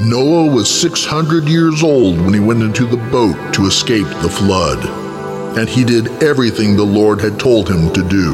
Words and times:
Noah 0.00 0.50
was 0.50 0.80
600 0.80 1.46
years 1.46 1.82
old 1.82 2.18
when 2.22 2.32
he 2.32 2.40
went 2.40 2.62
into 2.62 2.86
the 2.86 2.96
boat 3.10 3.52
to 3.52 3.66
escape 3.66 4.06
the 4.22 4.30
flood, 4.30 4.78
and 5.58 5.68
he 5.68 5.84
did 5.84 6.08
everything 6.22 6.74
the 6.74 6.82
Lord 6.82 7.20
had 7.20 7.38
told 7.38 7.68
him 7.68 7.92
to 7.92 8.02
do. 8.08 8.32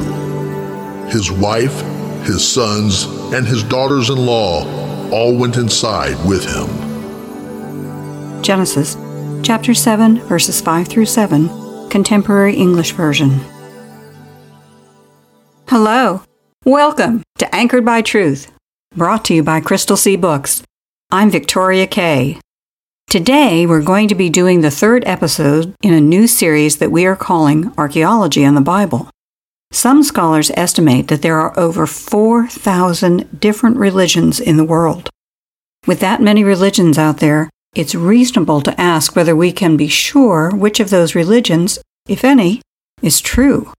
His 1.09 1.33
wife, 1.33 1.81
his 2.25 2.47
sons, 2.47 3.07
and 3.35 3.45
his 3.45 3.65
daughters 3.65 4.11
in 4.11 4.17
law 4.17 4.65
all 5.11 5.37
went 5.37 5.57
inside 5.57 6.17
with 6.25 6.45
him. 6.45 6.69
Genesis 8.43 8.97
chapter 9.43 9.75
7, 9.75 10.21
verses 10.21 10.61
5 10.61 10.87
through 10.87 11.07
7, 11.07 11.89
Contemporary 11.91 12.55
English 12.55 12.93
Version. 12.93 13.41
Hello. 15.67 16.23
Welcome 16.65 17.25
to 17.39 17.53
Anchored 17.53 17.85
by 17.85 18.03
Truth, 18.03 18.53
brought 18.95 19.25
to 19.25 19.35
you 19.35 19.43
by 19.43 19.61
Crystal 19.61 19.97
Sea 19.97 20.15
Books. 20.15 20.63
I'm 21.13 21.31
Victoria 21.31 21.87
Kay. 21.87 22.41
Today, 23.07 23.65
we're 23.65 23.81
going 23.81 24.09
to 24.09 24.17
be 24.17 24.29
doing 24.29 24.61
the 24.61 24.73
third 24.73 25.05
episode 25.07 25.73
in 25.81 25.95
a 25.95 26.01
new 26.01 26.27
series 26.27 26.79
that 26.79 26.91
we 26.91 27.07
are 27.07 27.15
calling 27.15 27.73
Archaeology 27.79 28.43
and 28.43 28.57
the 28.57 28.61
Bible. 28.61 29.09
Some 29.71 30.03
scholars 30.03 30.51
estimate 30.57 31.07
that 31.07 31.23
there 31.23 31.39
are 31.39 31.57
over 31.57 31.87
4,000 31.87 33.41
different 33.41 33.77
religions 33.77 34.41
in 34.41 34.57
the 34.57 34.65
world. 34.65 35.09
With 35.87 36.01
that 36.01 36.21
many 36.21 36.43
religions 36.43 36.99
out 36.99 37.19
there, 37.19 37.51
it's 37.77 37.95
reasonable 37.95 38.61
to 38.63 38.81
ask 38.81 39.15
whether 39.15 39.37
we 39.37 39.53
can 39.53 39.77
be 39.77 39.87
sure 39.87 40.51
which 40.53 40.81
of 40.81 40.91
those 40.91 41.15
religions, 41.15 41.79
if 42.09 42.25
any, 42.25 42.63
is 43.01 43.21
true. 43.21 43.73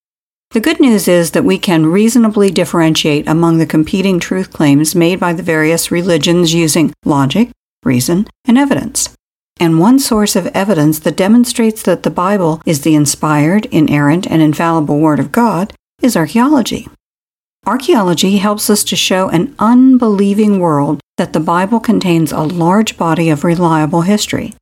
The 0.57 0.61
good 0.61 0.79
news 0.79 1.07
is 1.07 1.31
that 1.31 1.45
we 1.45 1.59
can 1.59 1.85
reasonably 1.85 2.49
differentiate 2.49 3.27
among 3.27 3.59
the 3.59 3.67
competing 3.67 4.19
truth 4.19 4.51
claims 4.51 4.95
made 4.95 5.19
by 5.19 5.33
the 5.33 5.43
various 5.43 5.91
religions 5.91 6.51
using 6.51 6.91
logic, 7.05 7.51
reason, 7.83 8.25
and 8.43 8.57
evidence. 8.57 9.13
And 9.59 9.79
one 9.79 9.99
source 9.99 10.35
of 10.35 10.47
evidence 10.55 10.97
that 10.97 11.15
demonstrates 11.15 11.83
that 11.83 12.01
the 12.01 12.09
Bible 12.09 12.59
is 12.65 12.81
the 12.81 12.95
inspired, 12.95 13.67
inerrant, 13.67 14.25
and 14.25 14.41
infallible 14.41 14.99
Word 14.99 15.19
of 15.19 15.31
God 15.31 15.75
is 16.01 16.17
archaeology. 16.17 16.87
Archaeology 17.67 18.37
helps 18.37 18.67
us 18.67 18.83
to 18.85 18.95
show 18.95 19.29
an 19.29 19.53
unbelieving 19.59 20.59
world 20.59 20.99
that 21.17 21.33
the 21.33 21.39
Bible 21.39 21.79
contains 21.79 22.31
a 22.31 22.41
large 22.41 22.97
body 22.97 23.29
of 23.29 23.43
reliable 23.43 24.01
history. 24.01 24.55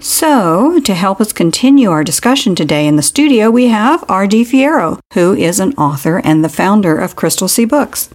So, 0.00 0.78
to 0.80 0.94
help 0.94 1.20
us 1.20 1.32
continue 1.32 1.90
our 1.90 2.04
discussion 2.04 2.54
today 2.54 2.86
in 2.86 2.96
the 2.96 3.02
studio, 3.02 3.50
we 3.50 3.68
have 3.68 4.04
R.D. 4.08 4.44
Fierro, 4.44 4.98
who 5.14 5.34
is 5.34 5.58
an 5.58 5.72
author 5.74 6.20
and 6.22 6.44
the 6.44 6.50
founder 6.50 6.98
of 6.98 7.16
Crystal 7.16 7.48
Sea 7.48 7.64
Books. 7.64 8.10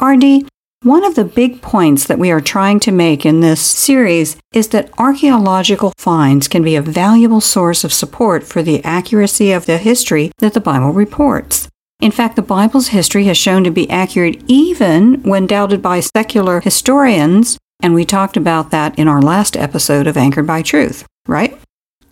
R.D., 0.00 0.46
one 0.82 1.04
of 1.04 1.14
the 1.14 1.24
big 1.24 1.62
points 1.62 2.06
that 2.06 2.18
we 2.18 2.30
are 2.30 2.40
trying 2.40 2.80
to 2.80 2.92
make 2.92 3.26
in 3.26 3.40
this 3.40 3.60
series 3.60 4.36
is 4.52 4.68
that 4.68 4.90
archaeological 4.98 5.92
finds 5.98 6.48
can 6.48 6.62
be 6.62 6.76
a 6.76 6.82
valuable 6.82 7.40
source 7.40 7.84
of 7.84 7.92
support 7.92 8.44
for 8.44 8.62
the 8.62 8.84
accuracy 8.84 9.52
of 9.52 9.66
the 9.66 9.78
history 9.78 10.30
that 10.38 10.54
the 10.54 10.60
Bible 10.60 10.92
reports. 10.92 11.68
In 12.00 12.12
fact, 12.12 12.36
the 12.36 12.42
Bible's 12.42 12.88
history 12.88 13.24
has 13.24 13.36
shown 13.36 13.64
to 13.64 13.70
be 13.70 13.90
accurate 13.90 14.42
even 14.46 15.22
when 15.22 15.46
doubted 15.46 15.82
by 15.82 16.00
secular 16.00 16.60
historians, 16.60 17.58
and 17.82 17.94
we 17.94 18.04
talked 18.04 18.36
about 18.36 18.70
that 18.70 18.98
in 18.98 19.08
our 19.08 19.22
last 19.22 19.56
episode 19.56 20.06
of 20.06 20.16
Anchored 20.16 20.46
by 20.46 20.62
Truth, 20.62 21.06
right? 21.26 21.58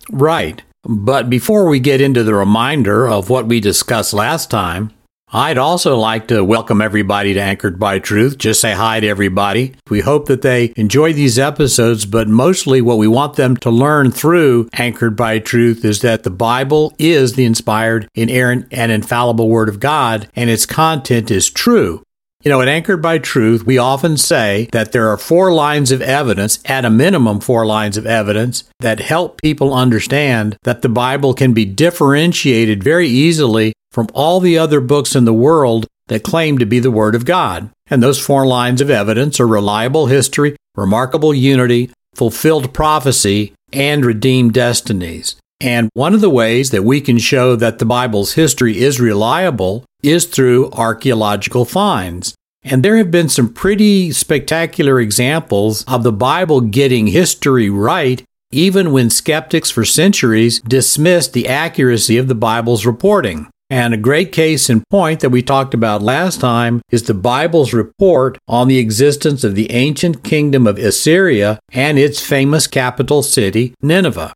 Right. 0.09 0.61
But 0.83 1.29
before 1.29 1.67
we 1.67 1.79
get 1.79 2.01
into 2.01 2.23
the 2.23 2.35
reminder 2.35 3.07
of 3.07 3.29
what 3.29 3.47
we 3.47 3.59
discussed 3.59 4.13
last 4.13 4.51
time, 4.51 4.91
I'd 5.33 5.57
also 5.57 5.97
like 5.97 6.27
to 6.27 6.45
welcome 6.45 6.79
everybody 6.79 7.33
to 7.33 7.41
Anchored 7.41 7.79
by 7.79 7.97
Truth. 7.97 8.37
Just 8.37 8.61
say 8.61 8.73
hi 8.73 8.99
to 8.99 9.07
everybody. 9.07 9.73
We 9.89 10.01
hope 10.01 10.27
that 10.27 10.43
they 10.43 10.71
enjoy 10.77 11.13
these 11.13 11.39
episodes, 11.39 12.05
but 12.05 12.27
mostly 12.27 12.79
what 12.79 12.99
we 12.99 13.07
want 13.07 13.35
them 13.35 13.57
to 13.57 13.71
learn 13.71 14.11
through 14.11 14.69
Anchored 14.73 15.17
by 15.17 15.39
Truth 15.39 15.83
is 15.83 16.01
that 16.01 16.23
the 16.23 16.29
Bible 16.29 16.93
is 16.99 17.33
the 17.33 17.43
inspired, 17.45 18.07
inerrant, 18.13 18.67
and 18.71 18.91
infallible 18.91 19.49
Word 19.49 19.67
of 19.67 19.79
God, 19.79 20.29
and 20.35 20.49
its 20.49 20.67
content 20.67 21.31
is 21.31 21.49
true. 21.49 22.03
You 22.45 22.51
know, 22.51 22.61
at 22.61 22.67
Anchored 22.67 23.01
by 23.01 23.17
Truth, 23.17 23.65
we 23.65 23.79
often 23.79 24.17
say 24.17 24.69
that 24.71 24.91
there 24.91 25.09
are 25.09 25.17
four 25.17 25.51
lines 25.51 25.91
of 25.91 25.99
evidence, 25.99 26.59
at 26.65 26.85
a 26.85 26.91
minimum, 26.91 27.39
four 27.39 27.65
lines 27.65 27.97
of 27.97 28.05
evidence, 28.05 28.65
that 28.81 28.99
help 28.99 29.41
people 29.41 29.73
understand 29.73 30.55
that 30.61 30.83
the 30.83 30.89
Bible 30.89 31.33
can 31.33 31.53
be 31.53 31.65
differentiated 31.65 32.83
very 32.83 33.07
easily 33.07 33.73
from 33.91 34.09
all 34.13 34.39
the 34.39 34.59
other 34.59 34.79
books 34.79 35.15
in 35.15 35.25
the 35.25 35.33
world 35.33 35.87
that 36.05 36.21
claim 36.21 36.59
to 36.59 36.67
be 36.67 36.77
the 36.77 36.91
Word 36.91 37.15
of 37.15 37.25
God. 37.25 37.71
And 37.87 38.03
those 38.03 38.23
four 38.23 38.45
lines 38.45 38.79
of 38.79 38.91
evidence 38.91 39.39
are 39.39 39.47
reliable 39.47 40.05
history, 40.05 40.55
remarkable 40.75 41.33
unity, 41.33 41.89
fulfilled 42.13 42.75
prophecy, 42.75 43.53
and 43.73 44.05
redeemed 44.05 44.53
destinies. 44.53 45.35
And 45.61 45.89
one 45.93 46.13
of 46.13 46.21
the 46.21 46.29
ways 46.29 46.69
that 46.69 46.83
we 46.83 47.01
can 47.01 47.17
show 47.17 47.55
that 47.55 47.79
the 47.79 47.85
Bible's 47.85 48.33
history 48.33 48.77
is 48.77 48.99
reliable 48.99 49.83
is 50.09 50.25
through 50.25 50.71
archaeological 50.71 51.65
finds. 51.65 52.35
And 52.63 52.83
there 52.83 52.97
have 52.97 53.11
been 53.11 53.29
some 53.29 53.53
pretty 53.53 54.11
spectacular 54.11 54.99
examples 54.99 55.83
of 55.83 56.03
the 56.03 56.11
Bible 56.11 56.61
getting 56.61 57.07
history 57.07 57.69
right, 57.69 58.23
even 58.51 58.91
when 58.91 59.09
skeptics 59.09 59.69
for 59.69 59.85
centuries 59.85 60.59
dismissed 60.61 61.33
the 61.33 61.47
accuracy 61.47 62.17
of 62.17 62.27
the 62.27 62.35
Bible's 62.35 62.85
reporting. 62.85 63.47
And 63.69 63.93
a 63.93 63.97
great 63.97 64.31
case 64.31 64.69
in 64.69 64.83
point 64.91 65.21
that 65.21 65.31
we 65.31 65.41
talked 65.41 65.73
about 65.73 66.01
last 66.01 66.39
time 66.39 66.81
is 66.91 67.03
the 67.03 67.15
Bible's 67.15 67.73
report 67.73 68.37
on 68.47 68.67
the 68.67 68.77
existence 68.77 69.43
of 69.43 69.55
the 69.55 69.71
ancient 69.71 70.23
kingdom 70.23 70.67
of 70.67 70.77
Assyria 70.77 71.59
and 71.71 71.97
its 71.97 72.21
famous 72.21 72.67
capital 72.67 73.23
city, 73.23 73.73
Nineveh. 73.81 74.33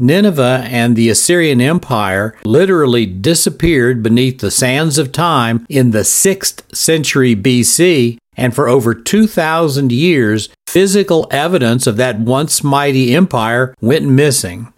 Nineveh 0.00 0.64
and 0.66 0.94
the 0.94 1.08
Assyrian 1.08 1.60
Empire 1.60 2.36
literally 2.44 3.04
disappeared 3.04 4.00
beneath 4.00 4.38
the 4.38 4.50
sands 4.50 4.96
of 4.96 5.10
time 5.10 5.66
in 5.68 5.90
the 5.90 6.04
6th 6.04 6.74
century 6.74 7.34
BC, 7.34 8.16
and 8.36 8.54
for 8.54 8.68
over 8.68 8.94
2,000 8.94 9.90
years, 9.90 10.48
physical 10.68 11.26
evidence 11.32 11.88
of 11.88 11.96
that 11.96 12.20
once 12.20 12.62
mighty 12.62 13.12
empire 13.12 13.74
went 13.80 14.06
missing. 14.06 14.72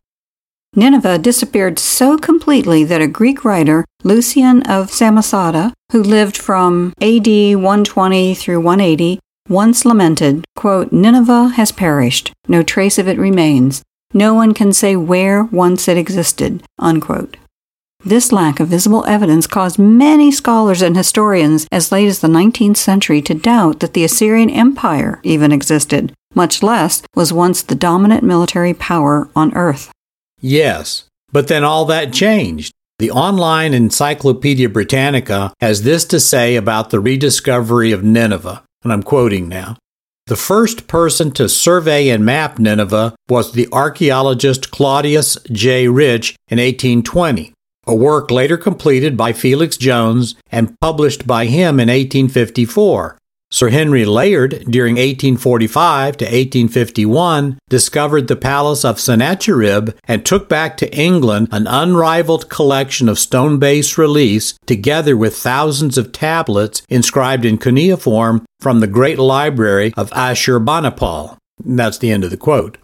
Nineveh 0.74 1.18
disappeared 1.18 1.78
so 1.78 2.16
completely 2.16 2.84
that 2.84 3.02
a 3.02 3.06
Greek 3.06 3.44
writer, 3.44 3.84
Lucian 4.02 4.62
of 4.62 4.88
Samosata, 4.88 5.72
who 5.92 6.02
lived 6.02 6.38
from 6.38 6.94
AD 7.02 7.26
120 7.26 8.34
through 8.34 8.60
180, 8.60 9.18
once 9.50 9.84
lamented, 9.84 10.44
quote, 10.56 10.92
Nineveh 10.92 11.48
has 11.56 11.72
perished, 11.72 12.32
no 12.48 12.62
trace 12.62 12.98
of 12.98 13.08
it 13.08 13.18
remains. 13.18 13.82
No 14.12 14.34
one 14.34 14.54
can 14.54 14.72
say 14.72 14.96
where 14.96 15.44
once 15.44 15.86
it 15.86 15.96
existed. 15.96 16.62
Unquote. 16.78 17.36
This 18.02 18.32
lack 18.32 18.60
of 18.60 18.68
visible 18.68 19.04
evidence 19.06 19.46
caused 19.46 19.78
many 19.78 20.32
scholars 20.32 20.80
and 20.80 20.96
historians 20.96 21.66
as 21.70 21.92
late 21.92 22.08
as 22.08 22.20
the 22.20 22.28
19th 22.28 22.78
century 22.78 23.20
to 23.22 23.34
doubt 23.34 23.80
that 23.80 23.92
the 23.92 24.04
Assyrian 24.04 24.48
Empire 24.48 25.20
even 25.22 25.52
existed, 25.52 26.14
much 26.34 26.62
less 26.62 27.02
was 27.14 27.32
once 27.32 27.62
the 27.62 27.74
dominant 27.74 28.24
military 28.24 28.72
power 28.72 29.28
on 29.36 29.54
earth. 29.54 29.92
Yes, 30.40 31.04
but 31.30 31.48
then 31.48 31.62
all 31.62 31.84
that 31.86 32.12
changed. 32.12 32.72
The 32.98 33.10
online 33.10 33.74
Encyclopedia 33.74 34.68
Britannica 34.70 35.52
has 35.60 35.82
this 35.82 36.04
to 36.06 36.20
say 36.20 36.56
about 36.56 36.90
the 36.90 37.00
rediscovery 37.00 37.92
of 37.92 38.02
Nineveh, 38.02 38.62
and 38.82 38.92
I'm 38.92 39.02
quoting 39.02 39.48
now. 39.48 39.76
The 40.30 40.36
first 40.36 40.86
person 40.86 41.32
to 41.32 41.48
survey 41.48 42.08
and 42.08 42.24
map 42.24 42.60
Nineveh 42.60 43.16
was 43.28 43.50
the 43.50 43.66
archaeologist 43.72 44.70
Claudius 44.70 45.36
J. 45.50 45.88
Rich 45.88 46.36
in 46.46 46.58
1820, 46.58 47.52
a 47.88 47.94
work 47.96 48.30
later 48.30 48.56
completed 48.56 49.16
by 49.16 49.32
Felix 49.32 49.76
Jones 49.76 50.36
and 50.52 50.78
published 50.80 51.26
by 51.26 51.46
him 51.46 51.80
in 51.80 51.88
1854. 51.88 53.18
Sir 53.52 53.70
Henry 53.70 54.04
Layard, 54.04 54.64
during 54.70 54.94
1845 54.94 56.18
to 56.18 56.24
1851, 56.24 57.58
discovered 57.68 58.28
the 58.28 58.36
palace 58.36 58.84
of 58.84 59.00
Sennacherib 59.00 59.90
and 60.06 60.24
took 60.24 60.48
back 60.48 60.76
to 60.76 60.96
England 60.96 61.48
an 61.50 61.66
unrivaled 61.66 62.48
collection 62.48 63.08
of 63.08 63.18
stone 63.18 63.58
based 63.58 63.98
reliefs, 63.98 64.54
together 64.66 65.16
with 65.16 65.36
thousands 65.36 65.98
of 65.98 66.12
tablets 66.12 66.82
inscribed 66.88 67.44
in 67.44 67.58
cuneiform 67.58 68.46
from 68.60 68.78
the 68.78 68.86
great 68.86 69.18
library 69.18 69.92
of 69.96 70.10
Ashurbanipal. 70.10 71.36
That's 71.58 71.98
the 71.98 72.12
end 72.12 72.22
of 72.22 72.30
the 72.30 72.36
quote. 72.36 72.78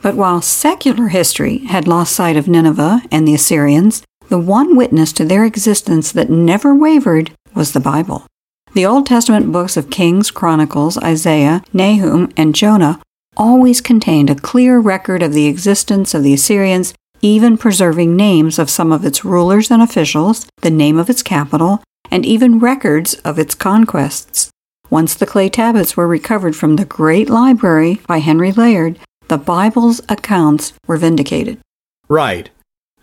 But 0.00 0.16
while 0.16 0.40
secular 0.40 1.08
history 1.08 1.58
had 1.66 1.86
lost 1.86 2.16
sight 2.16 2.38
of 2.38 2.48
Nineveh 2.48 3.02
and 3.10 3.28
the 3.28 3.34
Assyrians, 3.34 4.02
the 4.30 4.38
one 4.38 4.76
witness 4.76 5.12
to 5.12 5.26
their 5.26 5.44
existence 5.44 6.10
that 6.12 6.30
never 6.30 6.74
wavered 6.74 7.32
was 7.54 7.72
the 7.72 7.80
Bible. 7.80 8.26
The 8.74 8.84
Old 8.84 9.06
Testament 9.06 9.52
books 9.52 9.76
of 9.76 9.88
Kings, 9.88 10.32
Chronicles, 10.32 10.98
Isaiah, 10.98 11.62
Nahum, 11.72 12.32
and 12.36 12.56
Jonah 12.56 13.00
always 13.36 13.80
contained 13.80 14.30
a 14.30 14.34
clear 14.34 14.80
record 14.80 15.22
of 15.22 15.32
the 15.32 15.46
existence 15.46 16.12
of 16.12 16.24
the 16.24 16.34
Assyrians, 16.34 16.92
even 17.22 17.56
preserving 17.56 18.16
names 18.16 18.58
of 18.58 18.68
some 18.68 18.90
of 18.90 19.04
its 19.04 19.24
rulers 19.24 19.70
and 19.70 19.80
officials, 19.80 20.48
the 20.62 20.72
name 20.72 20.98
of 20.98 21.08
its 21.08 21.22
capital, 21.22 21.84
and 22.10 22.26
even 22.26 22.58
records 22.58 23.14
of 23.24 23.38
its 23.38 23.54
conquests. 23.54 24.50
Once 24.90 25.14
the 25.14 25.26
clay 25.26 25.48
tablets 25.48 25.96
were 25.96 26.08
recovered 26.08 26.56
from 26.56 26.74
the 26.74 26.84
Great 26.84 27.30
Library 27.30 28.00
by 28.08 28.18
Henry 28.18 28.50
Layard, 28.50 28.98
the 29.28 29.38
Bible's 29.38 30.00
accounts 30.08 30.72
were 30.88 30.96
vindicated. 30.96 31.60
Right. 32.08 32.50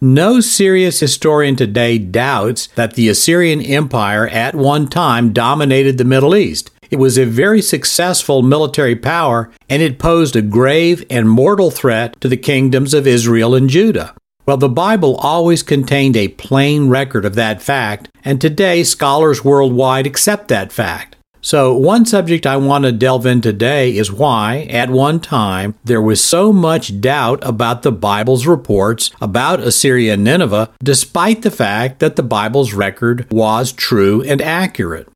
No 0.03 0.39
serious 0.39 0.99
historian 0.99 1.55
today 1.55 1.99
doubts 1.99 2.65
that 2.73 2.95
the 2.95 3.07
Assyrian 3.07 3.61
Empire 3.61 4.27
at 4.27 4.55
one 4.55 4.87
time 4.87 5.31
dominated 5.31 5.99
the 5.99 6.03
Middle 6.03 6.35
East. 6.35 6.71
It 6.89 6.97
was 6.97 7.19
a 7.19 7.25
very 7.25 7.61
successful 7.61 8.41
military 8.41 8.95
power, 8.95 9.51
and 9.69 9.83
it 9.83 9.99
posed 9.99 10.35
a 10.35 10.41
grave 10.41 11.05
and 11.11 11.29
mortal 11.29 11.69
threat 11.69 12.19
to 12.19 12.27
the 12.27 12.35
kingdoms 12.35 12.95
of 12.95 13.05
Israel 13.05 13.53
and 13.53 13.69
Judah. 13.69 14.15
Well, 14.47 14.57
the 14.57 14.69
Bible 14.69 15.17
always 15.17 15.61
contained 15.61 16.17
a 16.17 16.29
plain 16.29 16.89
record 16.89 17.23
of 17.23 17.35
that 17.35 17.61
fact, 17.61 18.09
and 18.25 18.41
today 18.41 18.83
scholars 18.83 19.45
worldwide 19.45 20.07
accept 20.07 20.47
that 20.47 20.71
fact. 20.71 21.10
So, 21.41 21.75
one 21.75 22.05
subject 22.05 22.45
I 22.45 22.57
want 22.57 22.85
to 22.85 22.91
delve 22.91 23.25
in 23.25 23.41
today 23.41 23.97
is 23.97 24.11
why, 24.11 24.67
at 24.69 24.91
one 24.91 25.19
time, 25.19 25.73
there 25.83 26.01
was 26.01 26.23
so 26.23 26.53
much 26.53 27.01
doubt 27.01 27.39
about 27.41 27.81
the 27.81 27.91
Bible's 27.91 28.45
reports 28.45 29.09
about 29.19 29.59
Assyria 29.59 30.13
and 30.13 30.23
Nineveh, 30.23 30.69
despite 30.83 31.41
the 31.41 31.51
fact 31.51 31.99
that 31.99 32.15
the 32.15 32.23
Bible's 32.23 32.73
record 32.73 33.25
was 33.31 33.71
true 33.71 34.21
and 34.21 34.41
accurate. 34.41 35.09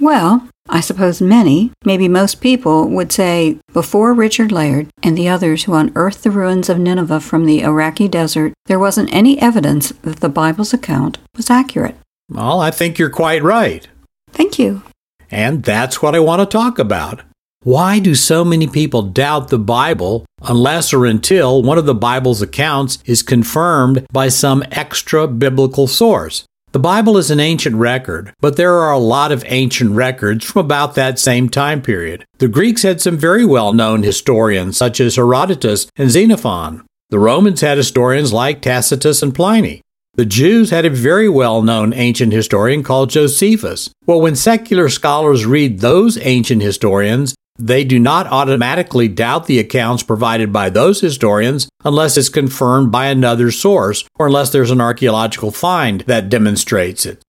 Well, 0.00 0.48
I 0.68 0.80
suppose 0.80 1.20
many, 1.20 1.72
maybe 1.84 2.08
most 2.08 2.40
people, 2.40 2.88
would 2.88 3.12
say 3.12 3.58
before 3.72 4.12
Richard 4.12 4.50
Layard 4.50 4.88
and 5.02 5.16
the 5.16 5.28
others 5.28 5.64
who 5.64 5.74
unearthed 5.74 6.22
the 6.22 6.30
ruins 6.30 6.68
of 6.68 6.78
Nineveh 6.78 7.20
from 7.20 7.44
the 7.44 7.62
Iraqi 7.62 8.08
desert, 8.08 8.52
there 8.66 8.78
wasn't 8.78 9.12
any 9.12 9.40
evidence 9.40 9.90
that 10.02 10.20
the 10.20 10.28
Bible's 10.28 10.74
account 10.74 11.18
was 11.36 11.50
accurate. 11.50 11.96
Well, 12.30 12.60
I 12.60 12.70
think 12.70 12.98
you're 12.98 13.10
quite 13.10 13.42
right. 13.42 13.86
Thank 14.32 14.58
you. 14.58 14.82
And 15.30 15.62
that's 15.62 16.00
what 16.00 16.14
I 16.14 16.20
want 16.20 16.40
to 16.40 16.46
talk 16.46 16.78
about. 16.78 17.22
Why 17.62 17.98
do 17.98 18.14
so 18.14 18.44
many 18.44 18.68
people 18.68 19.02
doubt 19.02 19.48
the 19.48 19.58
Bible 19.58 20.24
unless 20.42 20.92
or 20.92 21.04
until 21.04 21.62
one 21.62 21.78
of 21.78 21.86
the 21.86 21.94
Bible's 21.96 22.40
accounts 22.40 22.98
is 23.04 23.22
confirmed 23.22 24.06
by 24.12 24.28
some 24.28 24.62
extra 24.70 25.26
biblical 25.26 25.88
source? 25.88 26.44
The 26.70 26.78
Bible 26.78 27.16
is 27.16 27.30
an 27.30 27.40
ancient 27.40 27.76
record, 27.76 28.32
but 28.40 28.56
there 28.56 28.74
are 28.74 28.92
a 28.92 28.98
lot 28.98 29.32
of 29.32 29.44
ancient 29.46 29.92
records 29.92 30.44
from 30.44 30.60
about 30.60 30.94
that 30.94 31.18
same 31.18 31.48
time 31.48 31.80
period. 31.80 32.24
The 32.38 32.48
Greeks 32.48 32.82
had 32.82 33.00
some 33.00 33.16
very 33.16 33.44
well 33.44 33.72
known 33.72 34.02
historians, 34.02 34.76
such 34.76 35.00
as 35.00 35.16
Herodotus 35.16 35.88
and 35.96 36.10
Xenophon. 36.10 36.84
The 37.08 37.18
Romans 37.18 37.62
had 37.62 37.78
historians 37.78 38.32
like 38.32 38.60
Tacitus 38.60 39.22
and 39.22 39.34
Pliny. 39.34 39.80
The 40.16 40.24
Jews 40.24 40.70
had 40.70 40.86
a 40.86 40.90
very 40.90 41.28
well 41.28 41.60
known 41.60 41.92
ancient 41.92 42.32
historian 42.32 42.82
called 42.82 43.10
Josephus. 43.10 43.90
Well, 44.06 44.22
when 44.22 44.34
secular 44.34 44.88
scholars 44.88 45.44
read 45.44 45.80
those 45.80 46.16
ancient 46.22 46.62
historians, 46.62 47.34
they 47.58 47.84
do 47.84 47.98
not 47.98 48.26
automatically 48.26 49.08
doubt 49.08 49.44
the 49.44 49.58
accounts 49.58 50.02
provided 50.02 50.54
by 50.54 50.70
those 50.70 51.02
historians 51.02 51.68
unless 51.84 52.16
it's 52.16 52.30
confirmed 52.30 52.90
by 52.90 53.06
another 53.08 53.50
source 53.50 54.08
or 54.18 54.28
unless 54.28 54.48
there's 54.48 54.70
an 54.70 54.80
archaeological 54.80 55.50
find 55.50 56.00
that 56.02 56.30
demonstrates 56.30 57.04
it. 57.04 57.20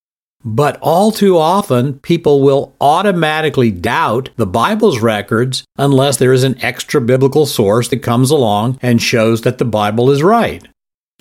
But 0.45 0.80
all 0.80 1.12
too 1.12 1.38
often, 1.38 2.00
people 2.00 2.42
will 2.42 2.74
automatically 2.80 3.69
doubt 3.69 4.30
the 4.38 4.48
Bible's 4.48 5.00
records 5.00 5.66
unless 5.78 6.16
there 6.16 6.31
is 6.31 6.45
an 6.45 6.57
extra 6.62 7.01
biblical 7.01 7.45
source 7.45 7.89
that 7.89 7.98
comes 7.98 8.31
along 8.31 8.80
and 8.81 9.01
shows 9.01 9.42
that 9.42 9.57
the 9.57 9.66
Bible 9.66 10.10
is 10.10 10.24
right. 10.24 10.66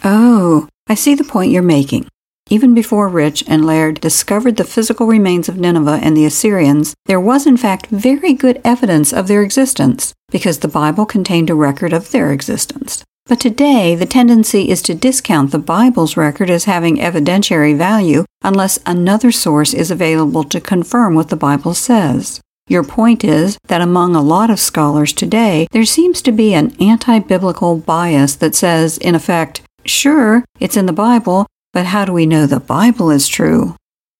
Oh, 0.04 0.68
I 0.88 0.94
see 0.94 1.14
the 1.14 1.24
point 1.24 1.50
you're 1.50 1.62
making. 1.62 2.06
Even 2.48 2.72
before 2.72 3.08
Rich 3.08 3.42
and 3.48 3.64
Layard 3.64 4.00
discovered 4.00 4.56
the 4.56 4.62
physical 4.62 5.08
remains 5.08 5.48
of 5.48 5.58
Nineveh 5.58 5.98
and 6.00 6.16
the 6.16 6.24
Assyrians, 6.24 6.94
there 7.06 7.18
was 7.18 7.44
in 7.44 7.56
fact 7.56 7.88
very 7.88 8.32
good 8.32 8.60
evidence 8.64 9.12
of 9.12 9.26
their 9.26 9.42
existence, 9.42 10.14
because 10.30 10.60
the 10.60 10.68
Bible 10.68 11.06
contained 11.06 11.50
a 11.50 11.56
record 11.56 11.92
of 11.92 12.12
their 12.12 12.32
existence. 12.32 13.02
But 13.26 13.40
today, 13.40 13.96
the 13.96 14.06
tendency 14.06 14.70
is 14.70 14.80
to 14.82 14.94
discount 14.94 15.50
the 15.50 15.58
Bible's 15.58 16.16
record 16.16 16.48
as 16.48 16.66
having 16.66 16.98
evidentiary 16.98 17.76
value 17.76 18.24
unless 18.42 18.78
another 18.86 19.32
source 19.32 19.74
is 19.74 19.90
available 19.90 20.44
to 20.44 20.60
confirm 20.60 21.16
what 21.16 21.30
the 21.30 21.36
Bible 21.36 21.74
says. 21.74 22.40
Your 22.68 22.84
point 22.84 23.24
is 23.24 23.58
that 23.66 23.80
among 23.80 24.14
a 24.14 24.22
lot 24.22 24.50
of 24.50 24.60
scholars 24.60 25.12
today, 25.12 25.66
there 25.72 25.84
seems 25.84 26.22
to 26.22 26.30
be 26.30 26.54
an 26.54 26.76
anti 26.80 27.18
biblical 27.18 27.76
bias 27.76 28.36
that 28.36 28.54
says, 28.54 28.98
in 28.98 29.16
effect, 29.16 29.62
Sure, 29.86 30.44
it's 30.58 30.76
in 30.76 30.86
the 30.86 30.92
Bible, 30.92 31.46
but 31.72 31.86
how 31.86 32.04
do 32.04 32.12
we 32.12 32.26
know 32.26 32.46
the 32.46 32.60
Bible 32.60 33.10
is 33.10 33.28
true? 33.28 33.76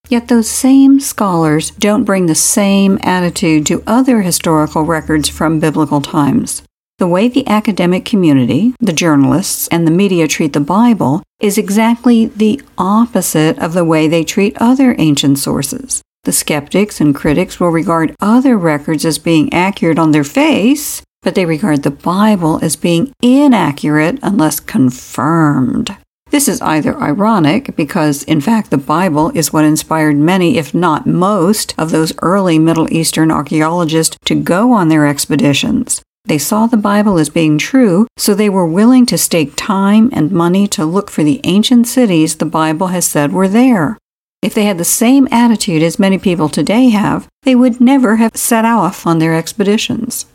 Yet 0.09 0.29
those 0.29 0.49
same 0.49 1.01
scholars 1.01 1.71
don't 1.73 2.05
bring 2.05 2.27
the 2.27 2.35
same 2.35 2.99
attitude 3.03 3.67
to 3.67 3.83
other 3.87 4.23
historical 4.23 4.83
records 4.83 5.29
from 5.29 5.59
biblical 5.59 6.01
times. 6.01 6.63
The 6.99 7.09
way 7.09 7.29
the 7.29 7.47
academic 7.49 8.05
community, 8.05 8.75
the 8.81 8.93
journalists, 8.93 9.69
and 9.69 9.87
the 9.87 9.91
media 9.91 10.29
treat 10.29 10.53
the 10.53 10.61
Bible 10.61 11.23
is 11.41 11.59
exactly 11.59 12.27
the 12.27 12.63
opposite 12.79 13.59
of 13.59 13.75
the 13.75 13.85
way 13.85 14.09
they 14.09 14.25
treat 14.25 14.57
other 14.59 14.95
ancient 14.99 15.39
sources. 15.39 16.01
The 16.25 16.33
skeptics 16.33 17.01
and 17.01 17.15
critics 17.15 17.61
will 17.61 17.69
regard 17.69 18.15
other 18.21 18.57
records 18.57 19.05
as 19.05 19.19
being 19.19 19.53
accurate 19.53 19.99
on 19.99 20.13
their 20.13 20.25
face, 20.25 21.03
but 21.23 21.35
they 21.35 21.45
regard 21.45 21.83
the 21.83 21.91
Bible 21.91 22.59
as 22.63 22.77
being 22.77 23.13
inaccurate 23.23 24.19
unless 24.23 24.61
confirmed. 24.61 25.97
This 26.31 26.49
is 26.49 26.61
either 26.61 26.99
ironic 26.99 27.77
because, 27.77 28.23
in 28.25 28.41
fact, 28.41 28.71
the 28.71 28.77
Bible 28.77 29.31
is 29.35 29.53
what 29.53 29.65
inspired 29.65 30.17
many, 30.17 30.59
if 30.59 30.75
not 30.75 31.07
most, 31.07 31.75
of 31.79 31.91
those 31.91 32.13
early 32.21 32.59
Middle 32.59 32.93
Eastern 32.93 33.31
archaeologists 33.31 34.17
to 34.25 34.35
go 34.35 34.73
on 34.73 34.89
their 34.89 35.07
expeditions. 35.07 36.03
They 36.25 36.39
saw 36.39 36.67
the 36.67 36.77
Bible 36.77 37.19
as 37.19 37.29
being 37.29 37.57
true, 37.57 38.09
so 38.17 38.35
they 38.35 38.51
were 38.51 38.67
willing 38.67 39.07
to 39.07 39.17
stake 39.17 39.53
time 39.55 40.11
and 40.13 40.33
money 40.33 40.67
to 40.69 40.85
look 40.85 41.11
for 41.11 41.23
the 41.23 41.41
ancient 41.45 41.87
cities 41.87 42.37
the 42.37 42.45
Bible 42.45 42.89
has 42.89 43.07
said 43.07 43.33
were 43.33 43.49
there. 43.49 43.97
If 44.43 44.53
they 44.53 44.65
had 44.65 44.79
the 44.79 44.85
same 44.85 45.29
attitude 45.31 45.83
as 45.83 45.99
many 45.99 46.19
people 46.19 46.49
today 46.49 46.91
have, 46.91 47.29
they 47.45 47.55
would 47.55 47.81
never 47.81 48.17
have 48.17 48.37
set 48.37 48.65
off 48.65 49.07
on 49.07 49.21
their 49.21 49.35
expeditions. 49.35 50.27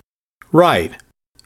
Right. 0.51 0.93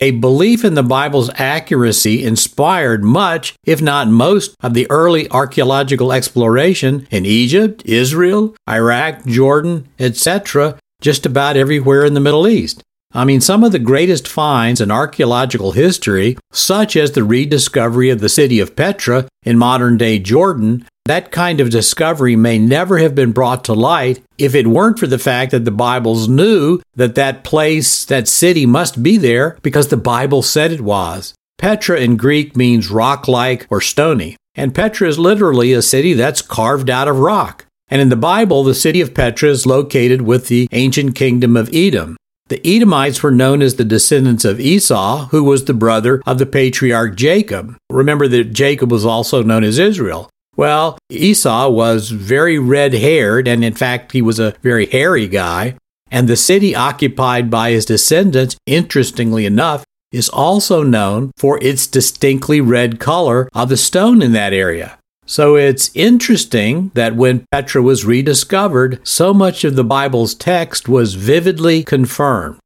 A 0.01 0.11
belief 0.11 0.65
in 0.65 0.73
the 0.73 0.83
Bible's 0.83 1.29
accuracy 1.35 2.25
inspired 2.25 3.03
much, 3.03 3.55
if 3.65 3.81
not 3.81 4.09
most, 4.09 4.55
of 4.61 4.73
the 4.73 4.87
early 4.89 5.29
archaeological 5.31 6.11
exploration 6.11 7.07
in 7.11 7.25
Egypt, 7.25 7.81
Israel, 7.85 8.55
Iraq, 8.67 9.25
Jordan, 9.25 9.87
etc., 9.97 10.77
just 10.99 11.25
about 11.25 11.55
everywhere 11.55 12.03
in 12.03 12.13
the 12.13 12.19
Middle 12.19 12.47
East. 12.47 12.83
I 13.13 13.23
mean, 13.23 13.39
some 13.39 13.63
of 13.63 13.71
the 13.71 13.79
greatest 13.79 14.27
finds 14.27 14.81
in 14.81 14.91
archaeological 14.91 15.71
history, 15.71 16.37
such 16.51 16.97
as 16.97 17.11
the 17.11 17.23
rediscovery 17.23 18.09
of 18.09 18.19
the 18.19 18.27
city 18.27 18.59
of 18.59 18.75
Petra 18.75 19.29
in 19.43 19.57
modern 19.57 19.95
day 19.95 20.19
Jordan, 20.19 20.85
that 21.05 21.31
kind 21.31 21.61
of 21.61 21.69
discovery 21.69 22.35
may 22.35 22.57
never 22.57 22.97
have 22.97 23.13
been 23.13 23.31
brought 23.31 23.63
to 23.65 23.73
light 23.73 24.23
if 24.39 24.55
it 24.55 24.67
weren't 24.67 24.97
for 24.97 25.05
the 25.05 25.19
fact 25.19 25.51
that 25.51 25.63
the 25.63 25.71
Bibles 25.71 26.27
knew 26.27 26.81
that 26.95 27.15
that 27.15 27.43
place, 27.43 28.05
that 28.05 28.27
city 28.27 28.65
must 28.65 29.03
be 29.03 29.17
there 29.17 29.57
because 29.61 29.87
the 29.87 29.97
Bible 29.97 30.41
said 30.41 30.71
it 30.71 30.81
was. 30.81 31.35
Petra 31.59 31.99
in 31.99 32.17
Greek 32.17 32.55
means 32.55 32.89
rock 32.89 33.27
like 33.27 33.67
or 33.69 33.79
stony, 33.81 34.35
and 34.55 34.73
Petra 34.73 35.07
is 35.07 35.19
literally 35.19 35.73
a 35.73 35.81
city 35.81 36.13
that's 36.13 36.41
carved 36.41 36.89
out 36.89 37.07
of 37.07 37.19
rock. 37.19 37.65
And 37.87 38.01
in 38.01 38.09
the 38.09 38.15
Bible, 38.15 38.63
the 38.63 38.73
city 38.73 38.99
of 38.99 39.13
Petra 39.13 39.49
is 39.49 39.67
located 39.67 40.23
with 40.23 40.47
the 40.47 40.67
ancient 40.71 41.15
kingdom 41.15 41.55
of 41.55 41.69
Edom. 41.71 42.17
The 42.47 42.61
Edomites 42.65 43.21
were 43.21 43.31
known 43.31 43.61
as 43.61 43.75
the 43.75 43.85
descendants 43.85 44.43
of 44.43 44.59
Esau, 44.59 45.27
who 45.27 45.43
was 45.43 45.65
the 45.65 45.73
brother 45.73 46.21
of 46.25 46.39
the 46.39 46.45
patriarch 46.45 47.15
Jacob. 47.15 47.75
Remember 47.91 48.27
that 48.27 48.53
Jacob 48.53 48.91
was 48.91 49.05
also 49.05 49.43
known 49.43 49.63
as 49.63 49.79
Israel. 49.79 50.29
Well, 50.57 50.97
Esau 51.09 51.69
was 51.69 52.09
very 52.11 52.57
red 52.57 52.93
haired, 52.93 53.47
and 53.47 53.63
in 53.63 53.73
fact, 53.73 54.13
he 54.13 54.21
was 54.21 54.39
a 54.39 54.55
very 54.61 54.85
hairy 54.85 55.27
guy. 55.27 55.75
And 56.11 56.27
the 56.27 56.37
city 56.37 56.75
occupied 56.75 57.49
by 57.49 57.71
his 57.71 57.85
descendants, 57.85 58.55
interestingly 58.65 59.45
enough, 59.45 59.83
is 60.11 60.29
also 60.29 60.81
known 60.81 61.31
for 61.35 61.59
its 61.61 61.87
distinctly 61.87 62.61
red 62.61 62.99
color 62.99 63.49
of 63.53 63.69
the 63.69 63.77
stone 63.77 64.21
in 64.21 64.31
that 64.31 64.53
area. 64.53 64.97
So 65.25 65.55
it's 65.55 65.89
interesting 65.95 66.91
that 66.93 67.15
when 67.15 67.45
Petra 67.51 67.81
was 67.81 68.05
rediscovered, 68.05 68.99
so 69.05 69.33
much 69.33 69.63
of 69.63 69.75
the 69.75 69.83
Bible's 69.83 70.35
text 70.35 70.87
was 70.87 71.15
vividly 71.15 71.83
confirmed. 71.83 72.59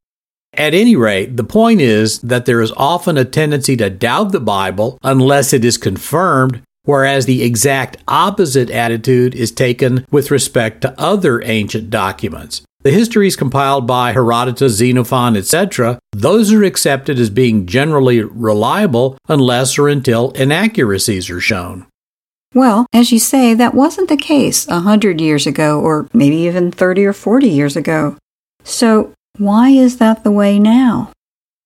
At 0.53 0.73
any 0.73 0.95
rate, 0.95 1.37
the 1.37 1.43
point 1.43 1.79
is 1.79 2.19
that 2.19 2.45
there 2.45 2.61
is 2.61 2.73
often 2.75 3.17
a 3.17 3.23
tendency 3.23 3.77
to 3.77 3.89
doubt 3.89 4.31
the 4.33 4.41
Bible 4.41 4.99
unless 5.03 5.53
it 5.53 5.63
is 5.63 5.77
confirmed, 5.77 6.61
whereas 6.89 7.27
the 7.27 7.43
exact 7.43 7.97
opposite 8.07 8.71
attitude 8.71 9.35
is 9.35 9.51
taken 9.51 10.03
with 10.09 10.31
respect 10.31 10.81
to 10.81 10.99
other 10.99 11.39
ancient 11.43 11.91
documents. 11.91 12.63
The 12.81 12.89
histories 12.89 13.35
compiled 13.35 13.85
by 13.85 14.11
Herodotus, 14.11 14.73
Xenophon, 14.73 15.37
etc., 15.37 15.99
those 16.13 16.51
are 16.51 16.63
accepted 16.63 17.19
as 17.19 17.29
being 17.29 17.67
generally 17.67 18.21
reliable 18.23 19.19
unless 19.27 19.77
or 19.77 19.87
until 19.87 20.31
inaccuracies 20.31 21.29
are 21.29 21.39
shown. 21.39 21.85
Well, 22.55 22.87
as 22.91 23.11
you 23.11 23.19
say, 23.19 23.53
that 23.53 23.75
wasn't 23.75 24.09
the 24.09 24.17
case 24.17 24.67
a 24.67 24.79
hundred 24.79 25.21
years 25.21 25.45
ago, 25.45 25.79
or 25.79 26.07
maybe 26.11 26.37
even 26.37 26.71
30 26.71 27.05
or 27.05 27.13
40 27.13 27.47
years 27.47 27.75
ago. 27.75 28.17
So, 28.63 29.13
why 29.37 29.69
is 29.69 29.97
that 29.97 30.23
the 30.23 30.31
way 30.31 30.57
now? 30.57 31.11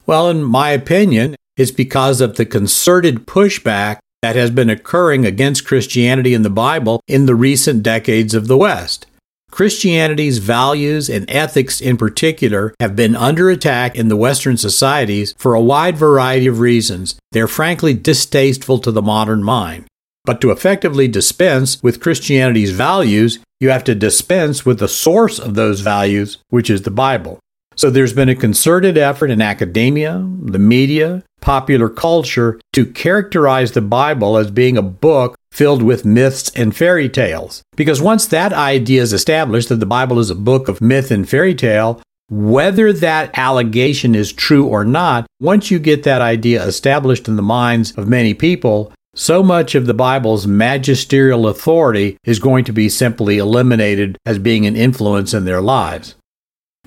Well, 0.06 0.30
in 0.30 0.44
my 0.44 0.72
opinion, 0.72 1.38
it's 1.56 1.72
because 1.72 2.20
of 2.20 2.36
the 2.36 2.46
concerted 2.46 3.26
pushback 3.26 4.00
that 4.24 4.38
has 4.38 4.52
been 4.52 4.70
occurring 4.70 5.26
against 5.26 5.68
Christianity 5.68 6.34
and 6.34 6.46
the 6.46 6.50
Bible 6.50 7.02
in 7.10 7.26
the 7.26 7.36
recent 7.36 7.84
decades 7.84 8.34
of 8.34 8.48
the 8.48 8.56
West. 8.56 9.06
Christianity's 9.52 10.38
values 10.38 11.10
and 11.10 11.30
ethics 11.30 11.82
in 11.82 11.98
particular 11.98 12.74
have 12.80 12.96
been 12.96 13.18
under 13.18 13.50
attack 13.50 13.98
in 13.98 14.08
the 14.08 14.16
Western 14.16 14.56
societies 14.56 15.36
for 15.38 15.54
a 15.54 15.62
wide 15.62 15.98
variety 15.98 16.48
of 16.48 16.62
reasons. 16.62 17.16
They're 17.34 17.50
frankly 17.50 17.94
distasteful 17.94 18.80
to 18.80 18.92
the 18.92 19.02
modern 19.02 19.44
mind. 19.44 19.88
But 20.24 20.40
to 20.40 20.52
effectively 20.52 21.10
dispense 21.10 21.84
with 21.84 22.00
Christianity's 22.00 22.72
values, 22.72 23.40
you 23.60 23.72
have 23.72 23.84
to 23.84 23.94
dispense 23.94 24.66
with 24.66 24.80
the 24.80 24.88
source 24.88 25.38
of 25.38 25.56
those 25.56 25.82
values, 25.82 26.38
which 26.48 26.70
is 26.70 26.84
the 26.84 26.92
Bible. 26.92 27.40
So 27.76 27.90
there's 27.90 28.14
been 28.14 28.30
a 28.30 28.36
concerted 28.36 28.98
effort 28.98 29.30
in 29.30 29.42
academia, 29.42 30.26
the 30.42 30.60
media, 30.60 31.24
popular 31.42 31.90
culture 31.90 32.60
to 32.74 32.86
characterize 32.86 33.72
the 33.72 33.82
Bible 33.82 34.38
as 34.38 34.52
being 34.52 34.78
a 34.78 34.82
book 34.82 35.36
filled 35.52 35.84
with 35.84 36.06
myths 36.06 36.50
and 36.56 36.76
fairy 36.76 37.10
tales. 37.10 37.62
Because 37.76 38.02
once 38.02 38.26
that 38.28 38.54
idea 38.54 39.02
is 39.02 39.14
established 39.14 39.70
that 39.70 39.80
the 39.80 39.86
Bible 39.86 40.20
is 40.20 40.30
a 40.30 40.36
book 40.36 40.68
of 40.68 40.82
myth 40.82 41.12
and 41.12 41.28
fairy 41.28 41.54
tale, 41.54 42.02
whether 42.30 42.94
that 42.94 43.38
allegation 43.38 44.16
is 44.16 44.34
true 44.34 44.66
or 44.66 44.86
not, 44.86 45.28
once 45.40 45.70
you 45.70 45.78
get 45.78 46.04
that 46.04 46.22
idea 46.22 46.64
established 46.64 47.28
in 47.28 47.36
the 47.36 47.42
minds 47.42 47.92
of 47.98 48.08
many 48.08 48.34
people, 48.34 48.92
so 49.14 49.44
much 49.44 49.76
of 49.76 49.86
the 49.86 49.94
Bible's 49.94 50.48
magisterial 50.48 51.48
authority 51.48 52.18
is 52.24 52.40
going 52.40 52.64
to 52.66 52.74
be 52.74 52.90
simply 52.90 53.38
eliminated 53.38 54.18
as 54.26 54.40
being 54.40 54.66
an 54.66 54.76
influence 54.76 55.34
in 55.34 55.46
their 55.46 55.62
lives. 55.62 56.16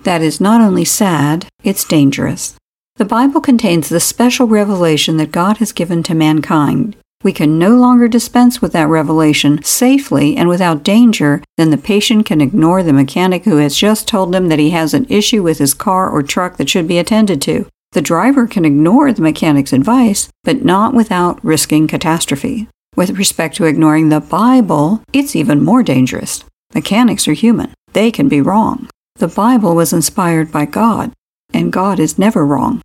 That 0.07 0.23
is 0.23 0.41
not 0.41 0.61
only 0.61 0.85
sad, 0.85 1.49
it's 1.65 1.83
dangerous. 1.83 2.55
The 2.95 3.05
Bible 3.05 3.41
contains 3.41 3.89
the 3.89 3.99
special 3.99 4.47
revelation 4.47 5.17
that 5.17 5.33
God 5.33 5.57
has 5.57 5.73
given 5.73 6.05
to 6.05 6.15
mankind. 6.15 6.95
We 7.25 7.33
can 7.33 7.59
no 7.59 7.71
longer 7.71 8.07
dispense 8.07 8.63
with 8.63 8.73
that 8.73 8.87
revelation 8.87 9.65
safely 9.65 10.37
and 10.37 10.49
without 10.49 10.85
danger, 10.85 11.43
then 11.57 11.71
the 11.71 11.77
patient 11.77 12.25
can 12.25 12.41
ignore 12.41 12.85
the 12.85 12.93
mechanic 12.93 13.47
who 13.47 13.57
has 13.57 13.77
just 13.77 14.07
told 14.07 14.33
him 14.33 14.47
that 14.47 14.61
he 14.61 14.71
has 14.71 14.95
an 14.95 15.07
issue 15.09 15.43
with 15.43 15.59
his 15.59 15.75
car 15.75 16.09
or 16.09 16.23
truck 16.23 16.57
that 16.59 16.71
should 16.71 16.87
be 16.87 16.99
attended 16.99 17.43
to. 17.43 17.67
The 17.91 18.01
driver 18.01 18.47
can 18.47 18.65
ignore 18.65 19.13
the 19.13 19.23
mechanic's 19.23 19.73
advice, 19.73 20.29
but 20.45 20.65
not 20.65 20.95
without 20.95 21.45
risking 21.45 21.89
catastrophe. 21.89 22.69
With 22.95 23.19
respect 23.19 23.57
to 23.57 23.65
ignoring 23.65 24.11
the 24.11 24.21
Bible, 24.21 25.03
it's 25.13 25.35
even 25.35 25.65
more 25.65 25.83
dangerous. 25.83 26.45
Mechanics 26.77 27.27
are 27.27 27.33
human, 27.33 27.75
they 27.93 28.13
can 28.13 28.29
be 28.29 28.41
wrong. 28.41 28.89
The 29.19 29.29
Bible 29.29 29.75
was 29.75 29.95
inspired 29.95 30.53
by 30.53 30.67
God, 30.67 31.13
and 31.55 31.73
God 31.73 31.99
is 31.99 32.19
never 32.19 32.45
wrong. 32.45 32.83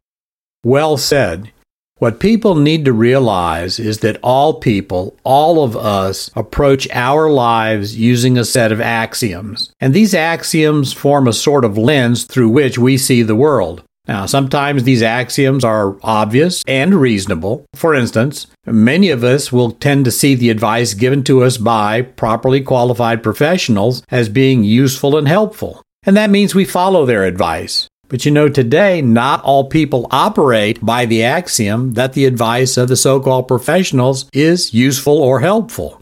Well 0.64 0.96
said. 0.96 1.52
What 1.98 2.22
people 2.22 2.56
need 2.56 2.86
to 2.86 2.94
realize 2.94 3.80
is 3.80 4.00
that 4.00 4.18
all 4.24 4.56
people, 4.56 5.16
all 5.24 5.64
of 5.64 5.76
us, 5.76 6.32
approach 6.34 6.88
our 6.92 7.30
lives 7.30 7.98
using 7.98 8.38
a 8.38 8.46
set 8.46 8.72
of 8.72 8.80
axioms. 8.80 9.74
And 9.80 9.94
these 9.94 10.16
axioms 10.16 10.94
form 10.94 11.28
a 11.28 11.34
sort 11.34 11.66
of 11.66 11.78
lens 11.78 12.24
through 12.24 12.50
which 12.50 12.78
we 12.78 12.98
see 12.98 13.24
the 13.24 13.36
world. 13.36 13.84
Now, 14.08 14.26
sometimes 14.26 14.84
these 14.84 15.04
axioms 15.04 15.64
are 15.64 15.98
obvious 16.02 16.64
and 16.66 16.96
reasonable. 16.96 17.66
For 17.76 17.94
instance, 17.94 18.48
many 18.66 19.10
of 19.10 19.24
us 19.24 19.52
will 19.52 19.72
tend 19.72 20.06
to 20.06 20.12
see 20.12 20.34
the 20.34 20.50
advice 20.50 20.94
given 20.94 21.24
to 21.26 21.44
us 21.44 21.58
by 21.58 22.02
properly 22.02 22.62
qualified 22.62 23.22
professionals 23.22 24.02
as 24.10 24.30
being 24.30 24.64
useful 24.64 25.18
and 25.18 25.28
helpful. 25.28 25.84
And 26.04 26.18
that 26.18 26.30
means 26.30 26.56
we 26.56 26.66
follow 26.66 27.06
their 27.06 27.24
advice. 27.26 27.88
But 28.08 28.26
you 28.26 28.32
know, 28.32 28.50
today, 28.50 29.02
not 29.02 29.44
all 29.44 29.70
people 29.70 30.08
operate 30.12 30.84
by 30.86 31.06
the 31.06 31.24
axiom 31.24 31.94
that 31.94 32.14
the 32.14 32.26
advice 32.26 32.76
of 32.76 32.90
the 32.90 32.98
so 32.98 33.20
called 33.20 33.48
professionals 33.48 34.30
is 34.34 34.74
useful 34.74 35.18
or 35.18 35.40
helpful. 35.40 36.02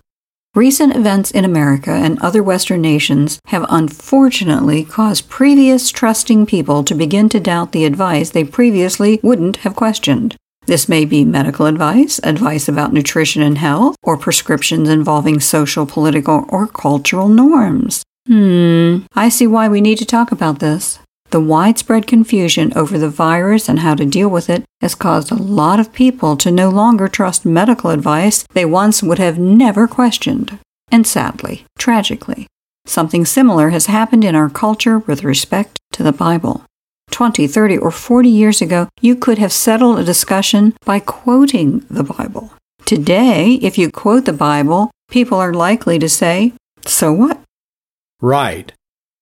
Recent 0.55 0.95
events 0.95 1.29
in 1.29 1.45
America 1.45 1.91
and 1.91 2.19
other 2.19 2.41
Western 2.41 2.81
nations 2.81 3.39
have 3.45 3.65
unfortunately 3.69 4.83
caused 4.83 5.29
previous 5.29 5.91
trusting 5.91 6.47
people 6.47 6.83
to 6.83 6.95
begin 6.95 7.29
to 7.29 7.39
doubt 7.39 7.71
the 7.71 7.85
advice 7.85 8.31
they 8.31 8.43
previously 8.43 9.19
wouldn't 9.21 9.57
have 9.57 9.75
questioned. 9.75 10.35
This 10.65 10.89
may 10.89 11.05
be 11.05 11.23
medical 11.23 11.67
advice, 11.67 12.19
advice 12.23 12.67
about 12.67 12.93
nutrition 12.93 13.43
and 13.43 13.59
health, 13.59 13.95
or 14.01 14.17
prescriptions 14.17 14.89
involving 14.89 15.39
social, 15.39 15.85
political, 15.85 16.45
or 16.49 16.65
cultural 16.65 17.27
norms. 17.27 18.03
Hmm, 18.29 19.07
I 19.15 19.29
see 19.29 19.47
why 19.47 19.67
we 19.67 19.81
need 19.81 19.97
to 19.97 20.05
talk 20.05 20.31
about 20.31 20.59
this. 20.59 20.99
The 21.31 21.39
widespread 21.39 22.05
confusion 22.05 22.71
over 22.75 22.99
the 22.99 23.09
virus 23.09 23.67
and 23.67 23.79
how 23.79 23.95
to 23.95 24.05
deal 24.05 24.29
with 24.29 24.51
it 24.51 24.65
has 24.81 24.93
caused 24.93 25.31
a 25.31 25.35
lot 25.35 25.79
of 25.79 25.93
people 25.93 26.37
to 26.37 26.51
no 26.51 26.69
longer 26.69 27.07
trust 27.07 27.43
medical 27.43 27.89
advice 27.89 28.45
they 28.53 28.65
once 28.65 29.01
would 29.01 29.17
have 29.17 29.39
never 29.39 29.87
questioned. 29.87 30.59
And 30.91 31.07
sadly, 31.07 31.65
tragically, 31.79 32.45
something 32.85 33.25
similar 33.25 33.69
has 33.69 33.87
happened 33.87 34.23
in 34.23 34.35
our 34.35 34.49
culture 34.49 34.99
with 34.99 35.23
respect 35.23 35.79
to 35.93 36.03
the 36.03 36.13
Bible. 36.13 36.63
20, 37.09 37.47
30, 37.47 37.79
or 37.79 37.89
40 37.89 38.29
years 38.29 38.61
ago, 38.61 38.89
you 39.01 39.15
could 39.15 39.39
have 39.39 39.51
settled 39.51 39.97
a 39.97 40.03
discussion 40.03 40.75
by 40.85 40.99
quoting 40.99 41.83
the 41.89 42.03
Bible. 42.03 42.53
Today, 42.85 43.53
if 43.63 43.79
you 43.79 43.89
quote 43.89 44.25
the 44.25 44.33
Bible, 44.33 44.91
people 45.09 45.39
are 45.39 45.51
likely 45.51 45.97
to 45.97 46.07
say, 46.07 46.53
So 46.85 47.11
what? 47.11 47.41
Right. 48.21 48.73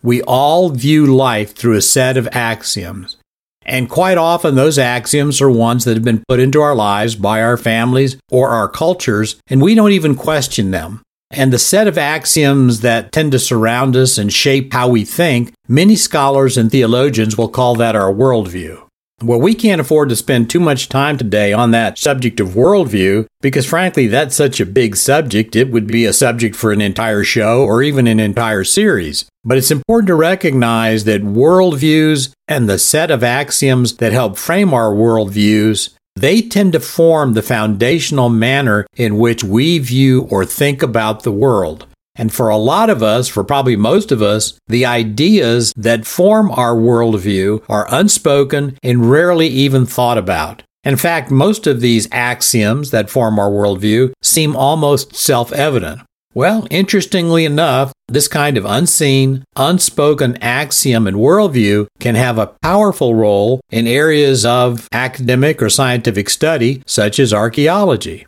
We 0.01 0.21
all 0.23 0.69
view 0.69 1.05
life 1.05 1.55
through 1.55 1.75
a 1.77 1.81
set 1.81 2.17
of 2.17 2.27
axioms. 2.31 3.17
And 3.63 3.89
quite 3.89 4.17
often, 4.17 4.55
those 4.55 4.79
axioms 4.79 5.41
are 5.41 5.49
ones 5.49 5.83
that 5.83 5.95
have 5.95 6.03
been 6.03 6.23
put 6.29 6.39
into 6.39 6.61
our 6.61 6.73
lives 6.73 7.15
by 7.15 7.41
our 7.41 7.57
families 7.57 8.15
or 8.31 8.49
our 8.49 8.69
cultures, 8.69 9.35
and 9.47 9.61
we 9.61 9.75
don't 9.75 9.91
even 9.91 10.15
question 10.15 10.71
them. 10.71 11.01
And 11.29 11.51
the 11.51 11.59
set 11.59 11.87
of 11.87 11.97
axioms 11.97 12.79
that 12.79 13.11
tend 13.11 13.33
to 13.33 13.39
surround 13.39 13.97
us 13.97 14.17
and 14.17 14.31
shape 14.31 14.71
how 14.71 14.87
we 14.87 15.03
think, 15.03 15.53
many 15.67 15.97
scholars 15.97 16.57
and 16.57 16.71
theologians 16.71 17.37
will 17.37 17.49
call 17.49 17.75
that 17.75 17.97
our 17.97 18.13
worldview. 18.13 18.86
Well, 19.23 19.41
we 19.41 19.55
can't 19.55 19.81
afford 19.81 20.09
to 20.09 20.15
spend 20.15 20.47
too 20.47 20.59
much 20.59 20.89
time 20.89 21.17
today 21.17 21.51
on 21.51 21.71
that 21.71 21.97
subject 21.97 22.39
of 22.39 22.49
worldview 22.49 23.25
because, 23.41 23.65
frankly, 23.65 24.05
that's 24.05 24.35
such 24.35 24.59
a 24.59 24.65
big 24.65 24.95
subject, 24.95 25.55
it 25.55 25.71
would 25.71 25.87
be 25.87 26.05
a 26.05 26.13
subject 26.13 26.55
for 26.55 26.71
an 26.71 26.81
entire 26.81 27.23
show 27.23 27.63
or 27.63 27.81
even 27.81 28.05
an 28.05 28.19
entire 28.19 28.63
series. 28.63 29.25
But 29.43 29.57
it's 29.57 29.71
important 29.71 30.07
to 30.07 30.15
recognize 30.15 31.05
that 31.05 31.23
worldviews 31.23 32.31
and 32.47 32.69
the 32.69 32.77
set 32.77 33.09
of 33.09 33.23
axioms 33.23 33.97
that 33.97 34.11
help 34.11 34.37
frame 34.37 34.71
our 34.71 34.93
worldviews 34.93 35.95
they 36.17 36.41
tend 36.41 36.73
to 36.73 36.79
form 36.79 37.33
the 37.33 37.43
foundational 37.43 38.27
manner 38.27 38.87
in 38.95 39.19
which 39.19 39.43
we 39.43 39.77
view 39.77 40.23
or 40.31 40.45
think 40.45 40.81
about 40.81 41.21
the 41.21 41.31
world. 41.31 41.85
And 42.17 42.33
for 42.33 42.49
a 42.49 42.57
lot 42.57 42.89
of 42.89 43.03
us, 43.03 43.27
for 43.27 43.43
probably 43.43 43.75
most 43.75 44.11
of 44.11 44.21
us, 44.21 44.59
the 44.67 44.85
ideas 44.85 45.73
that 45.77 46.05
form 46.05 46.51
our 46.51 46.75
worldview 46.75 47.63
are 47.69 47.87
unspoken 47.89 48.77
and 48.81 49.09
rarely 49.09 49.47
even 49.47 49.85
thought 49.85 50.17
about. 50.17 50.63
In 50.83 50.95
fact, 50.95 51.31
most 51.31 51.67
of 51.67 51.81
these 51.81 52.07
axioms 52.11 52.91
that 52.91 53.09
form 53.09 53.37
our 53.39 53.49
worldview 53.49 54.13
seem 54.21 54.55
almost 54.55 55.15
self 55.15 55.51
evident. 55.51 56.01
Well, 56.33 56.67
interestingly 56.69 57.45
enough, 57.45 57.91
this 58.07 58.27
kind 58.27 58.57
of 58.57 58.65
unseen, 58.65 59.43
unspoken 59.55 60.37
axiom 60.37 61.07
and 61.07 61.17
worldview 61.17 61.87
can 61.99 62.15
have 62.15 62.37
a 62.37 62.53
powerful 62.61 63.15
role 63.15 63.59
in 63.71 63.87
areas 63.87 64.45
of 64.45 64.87
academic 64.91 65.61
or 65.61 65.69
scientific 65.69 66.29
study, 66.29 66.83
such 66.85 67.19
as 67.19 67.33
archaeology. 67.33 68.27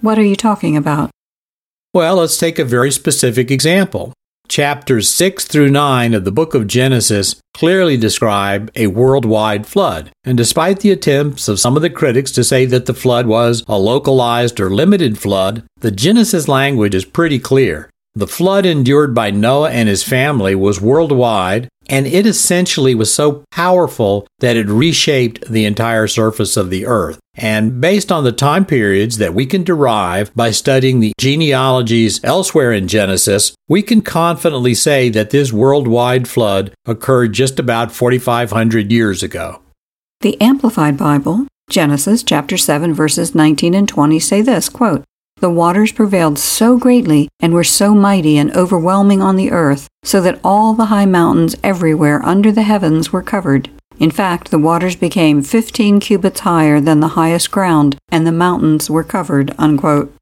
What 0.00 0.18
are 0.18 0.24
you 0.24 0.36
talking 0.36 0.76
about? 0.76 1.10
Well, 1.94 2.16
let's 2.16 2.38
take 2.38 2.58
a 2.58 2.64
very 2.64 2.90
specific 2.90 3.50
example. 3.50 4.14
chapters 4.48 5.10
6 5.10 5.44
through 5.46 5.68
9 5.68 6.14
of 6.14 6.24
the 6.24 6.32
book 6.32 6.54
of 6.54 6.66
Genesis 6.66 7.36
clearly 7.52 7.98
describe 7.98 8.70
a 8.74 8.86
worldwide 8.86 9.66
flood. 9.66 10.10
And 10.24 10.38
despite 10.38 10.80
the 10.80 10.90
attempts 10.90 11.48
of 11.48 11.60
some 11.60 11.76
of 11.76 11.82
the 11.82 11.90
critics 11.90 12.32
to 12.32 12.44
say 12.44 12.64
that 12.64 12.86
the 12.86 12.94
flood 12.94 13.26
was 13.26 13.62
a 13.66 13.78
localized 13.78 14.58
or 14.58 14.70
limited 14.70 15.18
flood, 15.18 15.64
the 15.80 15.90
Genesis 15.90 16.48
language 16.48 16.94
is 16.94 17.04
pretty 17.04 17.38
clear. 17.38 17.90
The 18.14 18.26
flood 18.26 18.64
endured 18.64 19.14
by 19.14 19.30
Noah 19.30 19.70
and 19.70 19.88
his 19.88 20.02
family 20.02 20.54
was 20.54 20.80
worldwide, 20.80 21.68
and 21.92 22.06
it 22.06 22.26
essentially 22.26 22.94
was 22.94 23.14
so 23.14 23.44
powerful 23.50 24.26
that 24.38 24.56
it 24.56 24.66
reshaped 24.66 25.46
the 25.46 25.66
entire 25.66 26.08
surface 26.08 26.56
of 26.56 26.70
the 26.70 26.86
earth. 26.86 27.20
And 27.34 27.82
based 27.82 28.10
on 28.10 28.24
the 28.24 28.32
time 28.32 28.64
periods 28.64 29.18
that 29.18 29.34
we 29.34 29.44
can 29.44 29.62
derive 29.62 30.34
by 30.34 30.52
studying 30.52 31.00
the 31.00 31.12
genealogies 31.20 32.18
elsewhere 32.24 32.72
in 32.72 32.88
Genesis, 32.88 33.54
we 33.68 33.82
can 33.82 34.00
confidently 34.00 34.74
say 34.74 35.10
that 35.10 35.30
this 35.30 35.52
worldwide 35.52 36.26
flood 36.26 36.72
occurred 36.86 37.34
just 37.34 37.58
about 37.58 37.92
4,500 37.92 38.90
years 38.90 39.22
ago. 39.22 39.60
The 40.22 40.40
Amplified 40.40 40.96
Bible, 40.96 41.46
Genesis 41.68 42.22
chapter 42.22 42.56
7 42.56 42.94
verses 42.94 43.34
19 43.34 43.74
and 43.74 43.88
20 43.88 44.18
say 44.18 44.40
this, 44.40 44.70
quote, 44.70 45.04
the 45.42 45.50
waters 45.50 45.92
prevailed 45.92 46.38
so 46.38 46.78
greatly 46.78 47.28
and 47.40 47.52
were 47.52 47.64
so 47.64 47.94
mighty 47.94 48.38
and 48.38 48.56
overwhelming 48.56 49.20
on 49.20 49.36
the 49.36 49.50
earth, 49.50 49.88
so 50.02 50.22
that 50.22 50.40
all 50.42 50.72
the 50.72 50.86
high 50.86 51.04
mountains 51.04 51.54
everywhere 51.62 52.24
under 52.24 52.50
the 52.50 52.62
heavens 52.62 53.12
were 53.12 53.22
covered. 53.22 53.68
In 53.98 54.10
fact, 54.10 54.50
the 54.50 54.58
waters 54.58 54.96
became 54.96 55.42
fifteen 55.42 56.00
cubits 56.00 56.40
higher 56.40 56.80
than 56.80 57.00
the 57.00 57.08
highest 57.08 57.50
ground, 57.50 57.98
and 58.10 58.26
the 58.26 58.32
mountains 58.32 58.88
were 58.88 59.04
covered. 59.04 59.54
Unquote. 59.58 60.14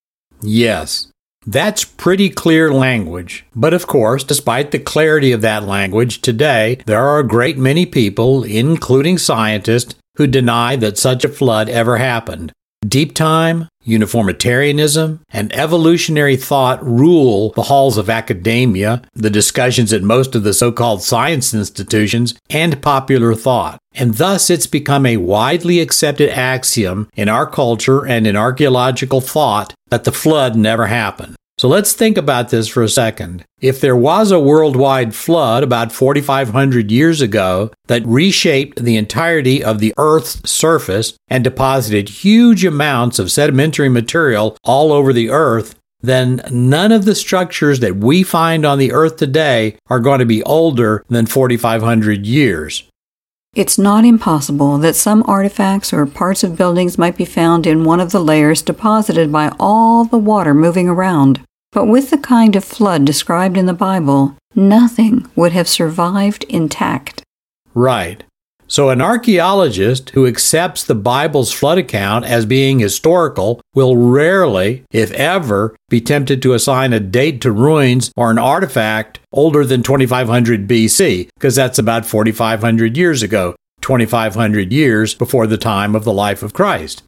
Yes. 0.42 1.06
That's 1.46 1.84
pretty 1.84 2.28
clear 2.28 2.72
language. 2.72 3.46
But 3.54 3.72
of 3.72 3.86
course, 3.86 4.24
despite 4.24 4.72
the 4.72 4.78
clarity 4.78 5.32
of 5.32 5.40
that 5.40 5.64
language, 5.64 6.20
today 6.20 6.80
there 6.84 7.00
are 7.00 7.18
a 7.18 7.26
great 7.26 7.56
many 7.56 7.86
people, 7.86 8.42
including 8.42 9.16
scientists, 9.16 9.94
who 10.16 10.26
deny 10.26 10.76
that 10.76 10.98
such 10.98 11.24
a 11.24 11.28
flood 11.28 11.68
ever 11.70 11.96
happened. 11.96 12.52
Deep 12.86 13.14
time, 13.14 13.68
uniformitarianism, 13.84 15.20
and 15.30 15.52
evolutionary 15.54 16.36
thought 16.36 16.84
rule 16.84 17.52
the 17.56 17.64
halls 17.64 17.96
of 17.96 18.10
academia, 18.10 19.02
the 19.14 19.30
discussions 19.30 19.92
at 19.92 20.02
most 20.02 20.34
of 20.34 20.42
the 20.42 20.54
so 20.54 20.70
called 20.70 21.02
science 21.02 21.54
institutions, 21.54 22.34
and 22.50 22.82
popular 22.82 23.34
thought. 23.34 23.78
And 23.94 24.14
thus 24.14 24.50
it's 24.50 24.66
become 24.66 25.04
a 25.04 25.16
widely 25.16 25.80
accepted 25.80 26.30
axiom 26.30 27.08
in 27.16 27.28
our 27.28 27.46
culture 27.46 28.06
and 28.06 28.26
in 28.26 28.36
archaeological 28.36 29.20
thought 29.20 29.74
that 29.88 30.04
the 30.04 30.12
flood 30.12 30.56
never 30.56 30.86
happened. 30.86 31.34
So 31.60 31.68
let's 31.68 31.92
think 31.92 32.16
about 32.16 32.48
this 32.48 32.68
for 32.68 32.82
a 32.82 32.88
second. 32.88 33.44
If 33.60 33.82
there 33.82 33.94
was 33.94 34.30
a 34.30 34.40
worldwide 34.40 35.14
flood 35.14 35.62
about 35.62 35.92
4,500 35.92 36.90
years 36.90 37.20
ago 37.20 37.70
that 37.86 38.06
reshaped 38.06 38.82
the 38.82 38.96
entirety 38.96 39.62
of 39.62 39.78
the 39.78 39.92
Earth's 39.98 40.40
surface 40.50 41.12
and 41.28 41.44
deposited 41.44 42.08
huge 42.08 42.64
amounts 42.64 43.18
of 43.18 43.30
sedimentary 43.30 43.90
material 43.90 44.56
all 44.64 44.90
over 44.90 45.12
the 45.12 45.28
Earth, 45.28 45.74
then 46.00 46.40
none 46.50 46.92
of 46.92 47.04
the 47.04 47.14
structures 47.14 47.80
that 47.80 47.96
we 47.96 48.22
find 48.22 48.64
on 48.64 48.78
the 48.78 48.92
Earth 48.92 49.18
today 49.18 49.76
are 49.90 50.00
going 50.00 50.20
to 50.20 50.24
be 50.24 50.42
older 50.44 51.04
than 51.10 51.26
4,500 51.26 52.24
years. 52.24 52.84
It's 53.54 53.76
not 53.76 54.06
impossible 54.06 54.78
that 54.78 54.96
some 54.96 55.24
artifacts 55.26 55.92
or 55.92 56.06
parts 56.06 56.42
of 56.42 56.56
buildings 56.56 56.96
might 56.96 57.18
be 57.18 57.26
found 57.26 57.66
in 57.66 57.84
one 57.84 58.00
of 58.00 58.12
the 58.12 58.20
layers 58.20 58.62
deposited 58.62 59.30
by 59.30 59.52
all 59.60 60.06
the 60.06 60.16
water 60.16 60.54
moving 60.54 60.88
around. 60.88 61.44
But 61.72 61.86
with 61.86 62.10
the 62.10 62.18
kind 62.18 62.56
of 62.56 62.64
flood 62.64 63.04
described 63.04 63.56
in 63.56 63.66
the 63.66 63.72
Bible, 63.72 64.36
nothing 64.54 65.26
would 65.36 65.52
have 65.52 65.68
survived 65.68 66.44
intact. 66.44 67.22
Right. 67.74 68.24
So, 68.66 68.90
an 68.90 69.02
archaeologist 69.02 70.10
who 70.10 70.28
accepts 70.28 70.84
the 70.84 70.94
Bible's 70.94 71.52
flood 71.52 71.78
account 71.78 72.24
as 72.24 72.46
being 72.46 72.78
historical 72.78 73.60
will 73.74 73.96
rarely, 73.96 74.84
if 74.92 75.10
ever, 75.10 75.74
be 75.88 76.00
tempted 76.00 76.40
to 76.42 76.54
assign 76.54 76.92
a 76.92 77.00
date 77.00 77.40
to 77.40 77.50
ruins 77.50 78.12
or 78.16 78.30
an 78.30 78.38
artifact 78.38 79.18
older 79.32 79.64
than 79.64 79.82
2500 79.82 80.68
BC, 80.68 81.30
because 81.34 81.56
that's 81.56 81.80
about 81.80 82.06
4500 82.06 82.96
years 82.96 83.24
ago, 83.24 83.56
2500 83.80 84.72
years 84.72 85.14
before 85.14 85.48
the 85.48 85.58
time 85.58 85.96
of 85.96 86.04
the 86.04 86.12
life 86.12 86.44
of 86.44 86.52
Christ. 86.52 87.02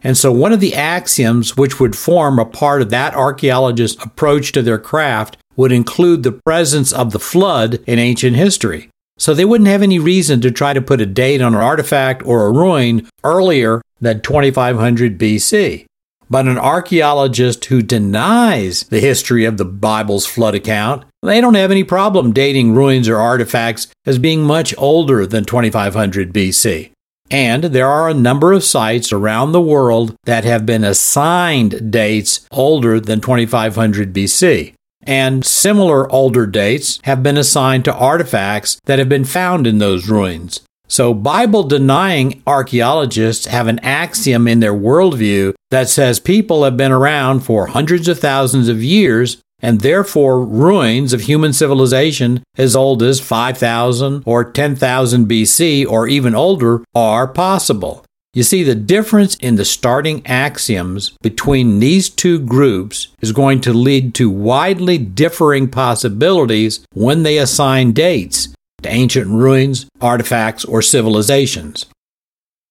And 0.00 0.16
so, 0.16 0.30
one 0.30 0.52
of 0.52 0.60
the 0.60 0.74
axioms 0.74 1.56
which 1.56 1.80
would 1.80 1.96
form 1.96 2.38
a 2.38 2.44
part 2.44 2.82
of 2.82 2.90
that 2.90 3.14
archaeologist's 3.14 4.02
approach 4.04 4.52
to 4.52 4.62
their 4.62 4.78
craft 4.78 5.36
would 5.56 5.72
include 5.72 6.22
the 6.22 6.38
presence 6.46 6.92
of 6.92 7.10
the 7.10 7.18
flood 7.18 7.80
in 7.86 7.98
ancient 7.98 8.36
history. 8.36 8.90
So, 9.18 9.34
they 9.34 9.44
wouldn't 9.44 9.68
have 9.68 9.82
any 9.82 9.98
reason 9.98 10.40
to 10.42 10.52
try 10.52 10.72
to 10.72 10.80
put 10.80 11.00
a 11.00 11.06
date 11.06 11.40
on 11.40 11.54
an 11.54 11.60
artifact 11.60 12.24
or 12.24 12.46
a 12.46 12.52
ruin 12.52 13.08
earlier 13.24 13.82
than 14.00 14.20
2500 14.20 15.18
BC. 15.18 15.84
But 16.30 16.46
an 16.46 16.58
archaeologist 16.58 17.64
who 17.64 17.82
denies 17.82 18.84
the 18.84 19.00
history 19.00 19.46
of 19.46 19.56
the 19.56 19.64
Bible's 19.64 20.26
flood 20.26 20.54
account, 20.54 21.04
they 21.22 21.40
don't 21.40 21.54
have 21.54 21.70
any 21.70 21.84
problem 21.84 22.32
dating 22.32 22.74
ruins 22.74 23.08
or 23.08 23.16
artifacts 23.16 23.88
as 24.06 24.18
being 24.18 24.42
much 24.42 24.74
older 24.76 25.26
than 25.26 25.44
2500 25.44 26.32
BC. 26.32 26.90
And 27.30 27.64
there 27.64 27.88
are 27.88 28.08
a 28.08 28.14
number 28.14 28.52
of 28.52 28.64
sites 28.64 29.12
around 29.12 29.52
the 29.52 29.60
world 29.60 30.16
that 30.24 30.44
have 30.44 30.64
been 30.64 30.84
assigned 30.84 31.90
dates 31.90 32.46
older 32.50 32.98
than 33.00 33.20
2500 33.20 34.12
BC. 34.12 34.74
And 35.02 35.44
similar 35.44 36.10
older 36.10 36.46
dates 36.46 37.00
have 37.04 37.22
been 37.22 37.36
assigned 37.36 37.84
to 37.86 37.94
artifacts 37.94 38.80
that 38.84 38.98
have 38.98 39.08
been 39.08 39.24
found 39.24 39.66
in 39.66 39.78
those 39.78 40.08
ruins. 40.08 40.60
So, 40.90 41.12
Bible 41.12 41.64
denying 41.64 42.42
archaeologists 42.46 43.46
have 43.46 43.68
an 43.68 43.78
axiom 43.80 44.48
in 44.48 44.60
their 44.60 44.72
worldview 44.72 45.54
that 45.70 45.90
says 45.90 46.18
people 46.18 46.64
have 46.64 46.78
been 46.78 46.92
around 46.92 47.40
for 47.40 47.66
hundreds 47.66 48.08
of 48.08 48.18
thousands 48.18 48.68
of 48.68 48.82
years 48.82 49.36
and 49.60 49.80
therefore 49.80 50.44
ruins 50.44 51.12
of 51.12 51.22
human 51.22 51.52
civilization 51.52 52.42
as 52.56 52.76
old 52.76 53.02
as 53.02 53.20
5000 53.20 54.22
or 54.24 54.50
10,000 54.50 55.26
BC 55.28 55.86
or 55.86 56.06
even 56.08 56.34
older 56.34 56.82
are 56.94 57.26
possible. 57.26 58.04
You 58.34 58.42
see, 58.42 58.62
the 58.62 58.74
difference 58.74 59.34
in 59.36 59.56
the 59.56 59.64
starting 59.64 60.24
axioms 60.26 61.16
between 61.22 61.80
these 61.80 62.08
two 62.08 62.38
groups 62.38 63.08
is 63.20 63.32
going 63.32 63.60
to 63.62 63.72
lead 63.72 64.14
to 64.14 64.30
widely 64.30 64.98
differing 64.98 65.68
possibilities 65.68 66.84
when 66.92 67.22
they 67.22 67.38
assign 67.38 67.92
dates 67.92 68.48
to 68.82 68.88
ancient 68.90 69.28
ruins, 69.28 69.86
artifacts, 70.00 70.64
or 70.64 70.82
civilizations. 70.82 71.86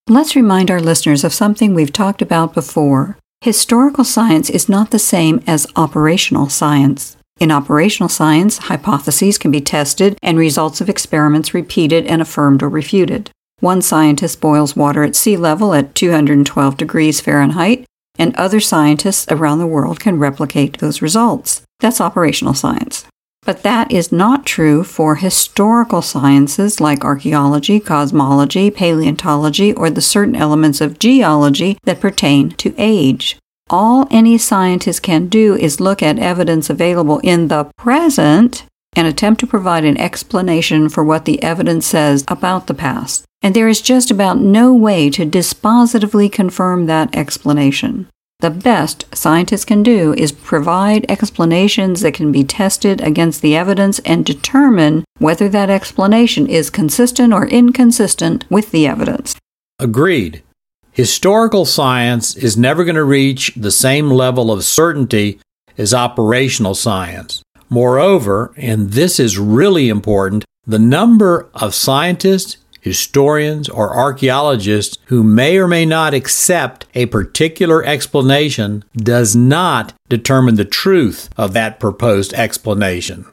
Let's 0.07 0.37
remind 0.37 0.71
our 0.71 0.79
listeners 0.79 1.25
of 1.25 1.33
something 1.33 1.73
we've 1.73 1.91
talked 1.91 2.21
about 2.21 2.53
before. 2.53 3.17
Historical 3.41 4.03
science 4.03 4.49
is 4.49 4.67
not 4.67 4.91
the 4.91 4.99
same 4.99 5.43
as 5.45 5.67
operational 5.75 6.49
science. 6.49 7.15
In 7.39 7.51
operational 7.51 8.09
science, 8.09 8.57
hypotheses 8.57 9.37
can 9.37 9.51
be 9.51 9.61
tested 9.61 10.17
and 10.23 10.39
results 10.39 10.81
of 10.81 10.89
experiments 10.89 11.53
repeated 11.53 12.07
and 12.07 12.19
affirmed 12.21 12.63
or 12.63 12.69
refuted. 12.69 13.29
One 13.59 13.81
scientist 13.81 14.41
boils 14.41 14.75
water 14.75 15.03
at 15.03 15.15
sea 15.15 15.37
level 15.37 15.73
at 15.73 15.93
212 15.93 16.77
degrees 16.77 17.21
Fahrenheit, 17.21 17.85
and 18.17 18.35
other 18.35 18.59
scientists 18.59 19.27
around 19.29 19.59
the 19.59 19.67
world 19.67 19.99
can 19.99 20.17
replicate 20.17 20.79
those 20.79 21.03
results. 21.03 21.61
That's 21.79 22.01
operational 22.01 22.55
science. 22.55 23.05
But 23.47 23.63
that 23.63 23.93
is 23.93 24.11
not 24.11 24.45
true 24.45 24.83
for 24.83 25.15
historical 25.15 26.01
sciences 26.01 26.81
like 26.81 27.05
archaeology, 27.05 27.79
cosmology, 27.79 28.69
paleontology, 28.69 29.71
or 29.71 29.89
the 29.89 30.01
certain 30.01 30.35
elements 30.35 30.81
of 30.81 30.99
geology 30.99 31.77
that 31.85 32.01
pertain 32.01 32.49
to 32.51 32.75
age. 32.77 33.39
All 33.69 34.05
any 34.11 34.37
scientist 34.37 35.01
can 35.01 35.27
do 35.27 35.55
is 35.55 35.79
look 35.79 36.03
at 36.03 36.19
evidence 36.19 36.69
available 36.69 37.19
in 37.19 37.47
the 37.47 37.71
present 37.77 38.65
and 38.97 39.07
attempt 39.07 39.39
to 39.39 39.47
provide 39.47 39.85
an 39.85 39.97
explanation 39.97 40.89
for 40.89 41.05
what 41.05 41.23
the 41.23 41.41
evidence 41.41 41.85
says 41.85 42.25
about 42.27 42.67
the 42.67 42.73
past. 42.73 43.23
And 43.41 43.55
there 43.55 43.69
is 43.69 43.79
just 43.79 44.11
about 44.11 44.39
no 44.39 44.73
way 44.73 45.09
to 45.11 45.25
dispositively 45.25 46.29
confirm 46.29 46.87
that 46.87 47.15
explanation. 47.15 48.09
The 48.39 48.51
best 48.51 49.05
scientists 49.15 49.65
can 49.65 49.81
do 49.81 50.13
is 50.13 50.31
provide 50.31 51.09
explanations 51.09 52.01
that 52.01 52.13
can 52.13 52.31
be 52.31 52.43
tested 52.43 53.01
against 53.01 53.41
the 53.41 53.55
evidence 53.55 53.97
and 53.99 54.23
determine 54.23 55.05
whether 55.17 55.49
that 55.49 55.71
explanation 55.71 56.45
is 56.45 56.69
consistent 56.69 57.33
or 57.33 57.47
inconsistent 57.47 58.45
with 58.47 58.69
the 58.69 58.85
evidence. 58.85 59.35
Agreed. 59.79 60.43
Historical 60.91 61.65
science 61.65 62.35
is 62.35 62.55
never 62.55 62.83
going 62.83 62.95
to 62.95 63.03
reach 63.03 63.53
the 63.55 63.71
same 63.71 64.11
level 64.11 64.51
of 64.51 64.63
certainty 64.63 65.39
as 65.75 65.91
operational 65.91 66.75
science. 66.75 67.41
Moreover, 67.71 68.53
and 68.55 68.91
this 68.91 69.19
is 69.19 69.39
really 69.39 69.89
important, 69.89 70.45
the 70.67 70.77
number 70.77 71.49
of 71.55 71.73
scientists 71.73 72.57
historians, 72.81 73.69
or 73.69 73.95
archaeologists 73.95 74.97
who 75.05 75.23
may 75.23 75.57
or 75.57 75.67
may 75.67 75.85
not 75.85 76.13
accept 76.13 76.85
a 76.93 77.05
particular 77.07 77.83
explanation 77.83 78.83
does 78.95 79.35
not 79.35 79.93
determine 80.09 80.55
the 80.55 80.65
truth 80.65 81.29
of 81.37 81.53
that 81.53 81.79
proposed 81.79 82.33
explanation. 82.33 83.25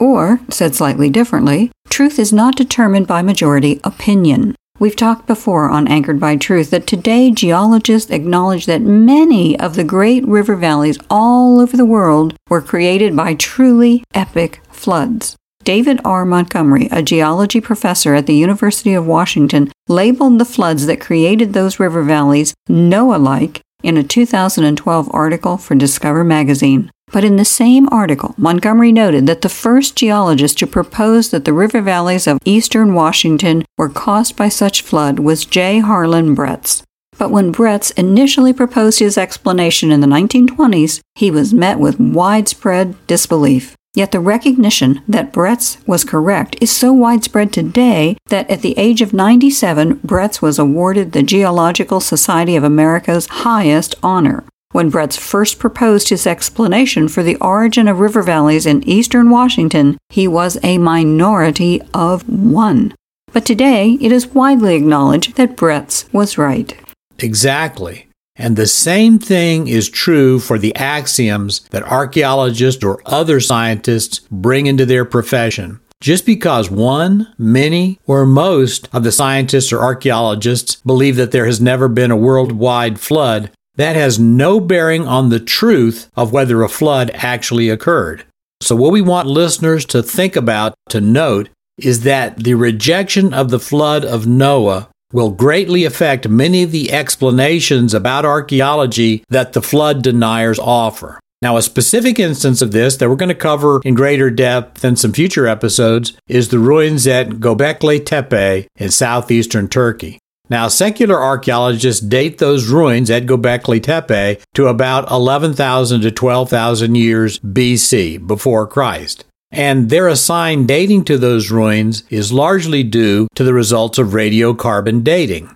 Or, 0.00 0.40
said 0.48 0.74
slightly 0.74 1.10
differently, 1.10 1.70
truth 1.88 2.18
is 2.18 2.32
not 2.32 2.56
determined 2.56 3.06
by 3.06 3.22
majority 3.22 3.80
opinion. 3.84 4.54
We've 4.78 4.96
talked 4.96 5.26
before 5.28 5.70
on 5.70 5.86
Anchored 5.86 6.18
by 6.18 6.34
Truth 6.36 6.70
that 6.70 6.88
today 6.88 7.30
geologists 7.30 8.10
acknowledge 8.10 8.66
that 8.66 8.82
many 8.82 9.56
of 9.60 9.76
the 9.76 9.84
great 9.84 10.26
river 10.26 10.56
valleys 10.56 10.98
all 11.08 11.60
over 11.60 11.76
the 11.76 11.84
world 11.84 12.34
were 12.48 12.60
created 12.60 13.14
by 13.14 13.34
truly 13.34 14.02
epic 14.12 14.60
floods. 14.70 15.36
David 15.64 16.00
R. 16.04 16.24
Montgomery, 16.24 16.88
a 16.90 17.02
geology 17.02 17.60
professor 17.60 18.14
at 18.14 18.26
the 18.26 18.34
University 18.34 18.94
of 18.94 19.06
Washington, 19.06 19.70
labeled 19.86 20.38
the 20.38 20.44
floods 20.44 20.86
that 20.86 21.00
created 21.00 21.52
those 21.52 21.78
river 21.78 22.02
valleys 22.02 22.52
Noah 22.68 23.18
like 23.18 23.60
in 23.82 23.96
a 23.96 24.02
2012 24.02 25.08
article 25.12 25.56
for 25.56 25.74
Discover 25.74 26.24
magazine. 26.24 26.90
But 27.12 27.24
in 27.24 27.36
the 27.36 27.44
same 27.44 27.88
article, 27.90 28.34
Montgomery 28.38 28.90
noted 28.90 29.26
that 29.26 29.42
the 29.42 29.48
first 29.48 29.94
geologist 29.96 30.58
to 30.58 30.66
propose 30.66 31.30
that 31.30 31.44
the 31.44 31.52
river 31.52 31.80
valleys 31.80 32.26
of 32.26 32.38
eastern 32.44 32.94
Washington 32.94 33.64
were 33.76 33.88
caused 33.88 34.34
by 34.34 34.48
such 34.48 34.82
flood 34.82 35.20
was 35.20 35.44
J. 35.44 35.80
Harlen 35.80 36.34
Bretz. 36.34 36.82
But 37.18 37.30
when 37.30 37.52
Bretz 37.52 37.96
initially 37.98 38.52
proposed 38.52 38.98
his 38.98 39.18
explanation 39.18 39.92
in 39.92 40.00
the 40.00 40.06
1920s, 40.06 41.00
he 41.14 41.30
was 41.30 41.52
met 41.52 41.78
with 41.78 42.00
widespread 42.00 42.96
disbelief. 43.06 43.76
Yet 43.94 44.12
the 44.12 44.20
recognition 44.20 45.02
that 45.06 45.34
Bretz 45.34 45.76
was 45.86 46.02
correct 46.02 46.56
is 46.62 46.70
so 46.70 46.94
widespread 46.94 47.52
today 47.52 48.16
that 48.28 48.48
at 48.48 48.62
the 48.62 48.76
age 48.78 49.02
of 49.02 49.12
97, 49.12 49.96
Bretz 49.98 50.40
was 50.40 50.58
awarded 50.58 51.12
the 51.12 51.22
Geological 51.22 52.00
Society 52.00 52.56
of 52.56 52.64
America's 52.64 53.26
highest 53.26 53.94
honor. 54.02 54.44
When 54.70 54.90
Bretz 54.90 55.18
first 55.18 55.58
proposed 55.58 56.08
his 56.08 56.26
explanation 56.26 57.06
for 57.06 57.22
the 57.22 57.36
origin 57.36 57.86
of 57.86 58.00
river 58.00 58.22
valleys 58.22 58.64
in 58.64 58.82
eastern 58.88 59.28
Washington, 59.28 59.98
he 60.08 60.26
was 60.26 60.56
a 60.62 60.78
minority 60.78 61.82
of 61.92 62.26
one. 62.26 62.94
But 63.34 63.44
today, 63.44 63.98
it 64.00 64.10
is 64.10 64.28
widely 64.28 64.74
acknowledged 64.74 65.36
that 65.36 65.56
Bretz 65.56 66.10
was 66.14 66.38
right. 66.38 66.74
Exactly. 67.18 68.06
And 68.36 68.56
the 68.56 68.66
same 68.66 69.18
thing 69.18 69.68
is 69.68 69.88
true 69.88 70.38
for 70.38 70.58
the 70.58 70.74
axioms 70.74 71.60
that 71.70 71.82
archaeologists 71.82 72.82
or 72.82 73.02
other 73.04 73.40
scientists 73.40 74.20
bring 74.30 74.66
into 74.66 74.86
their 74.86 75.04
profession. 75.04 75.80
Just 76.00 76.26
because 76.26 76.70
one, 76.70 77.32
many, 77.38 78.00
or 78.06 78.26
most 78.26 78.88
of 78.92 79.04
the 79.04 79.12
scientists 79.12 79.72
or 79.72 79.82
archaeologists 79.82 80.76
believe 80.84 81.14
that 81.16 81.30
there 81.30 81.46
has 81.46 81.60
never 81.60 81.86
been 81.86 82.10
a 82.10 82.16
worldwide 82.16 82.98
flood, 82.98 83.52
that 83.76 83.94
has 83.94 84.18
no 84.18 84.58
bearing 84.58 85.06
on 85.06 85.28
the 85.28 85.38
truth 85.38 86.10
of 86.16 86.32
whether 86.32 86.62
a 86.62 86.68
flood 86.68 87.10
actually 87.14 87.68
occurred. 87.68 88.24
So, 88.60 88.74
what 88.74 88.92
we 88.92 89.00
want 89.00 89.28
listeners 89.28 89.84
to 89.86 90.02
think 90.02 90.34
about, 90.34 90.74
to 90.88 91.00
note, 91.00 91.50
is 91.78 92.02
that 92.02 92.36
the 92.36 92.54
rejection 92.54 93.32
of 93.32 93.50
the 93.50 93.60
flood 93.60 94.04
of 94.04 94.26
Noah 94.26 94.88
will 95.12 95.30
greatly 95.30 95.84
affect 95.84 96.28
many 96.28 96.62
of 96.62 96.72
the 96.72 96.92
explanations 96.92 97.94
about 97.94 98.24
archaeology 98.24 99.24
that 99.28 99.52
the 99.52 99.62
flood 99.62 100.02
deniers 100.02 100.58
offer. 100.58 101.20
Now, 101.42 101.56
a 101.56 101.62
specific 101.62 102.20
instance 102.20 102.62
of 102.62 102.70
this 102.70 102.96
that 102.96 103.08
we're 103.08 103.16
going 103.16 103.28
to 103.28 103.34
cover 103.34 103.80
in 103.84 103.94
greater 103.94 104.30
depth 104.30 104.84
in 104.84 104.94
some 104.94 105.12
future 105.12 105.48
episodes 105.48 106.12
is 106.28 106.48
the 106.48 106.60
ruins 106.60 107.06
at 107.06 107.30
Göbekli 107.30 108.04
Tepe 108.04 108.68
in 108.76 108.90
southeastern 108.90 109.68
Turkey. 109.68 110.20
Now, 110.48 110.68
secular 110.68 111.20
archaeologists 111.20 112.00
date 112.00 112.38
those 112.38 112.68
ruins 112.68 113.10
at 113.10 113.26
Göbekli 113.26 113.82
Tepe 113.82 114.40
to 114.54 114.66
about 114.68 115.10
11,000 115.10 116.00
to 116.02 116.10
12,000 116.10 116.94
years 116.94 117.38
BC, 117.40 118.24
before 118.24 118.66
Christ 118.66 119.24
and 119.52 119.90
their 119.90 120.08
assigned 120.08 120.66
dating 120.66 121.04
to 121.04 121.18
those 121.18 121.50
ruins 121.50 122.02
is 122.10 122.32
largely 122.32 122.82
due 122.82 123.28
to 123.34 123.44
the 123.44 123.54
results 123.54 123.98
of 123.98 124.08
radiocarbon 124.08 125.04
dating. 125.04 125.54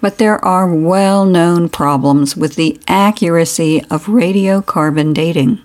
But 0.00 0.18
there 0.18 0.42
are 0.44 0.72
well 0.72 1.26
known 1.26 1.68
problems 1.68 2.36
with 2.36 2.54
the 2.54 2.80
accuracy 2.86 3.82
of 3.90 4.06
radiocarbon 4.06 5.12
dating. 5.14 5.60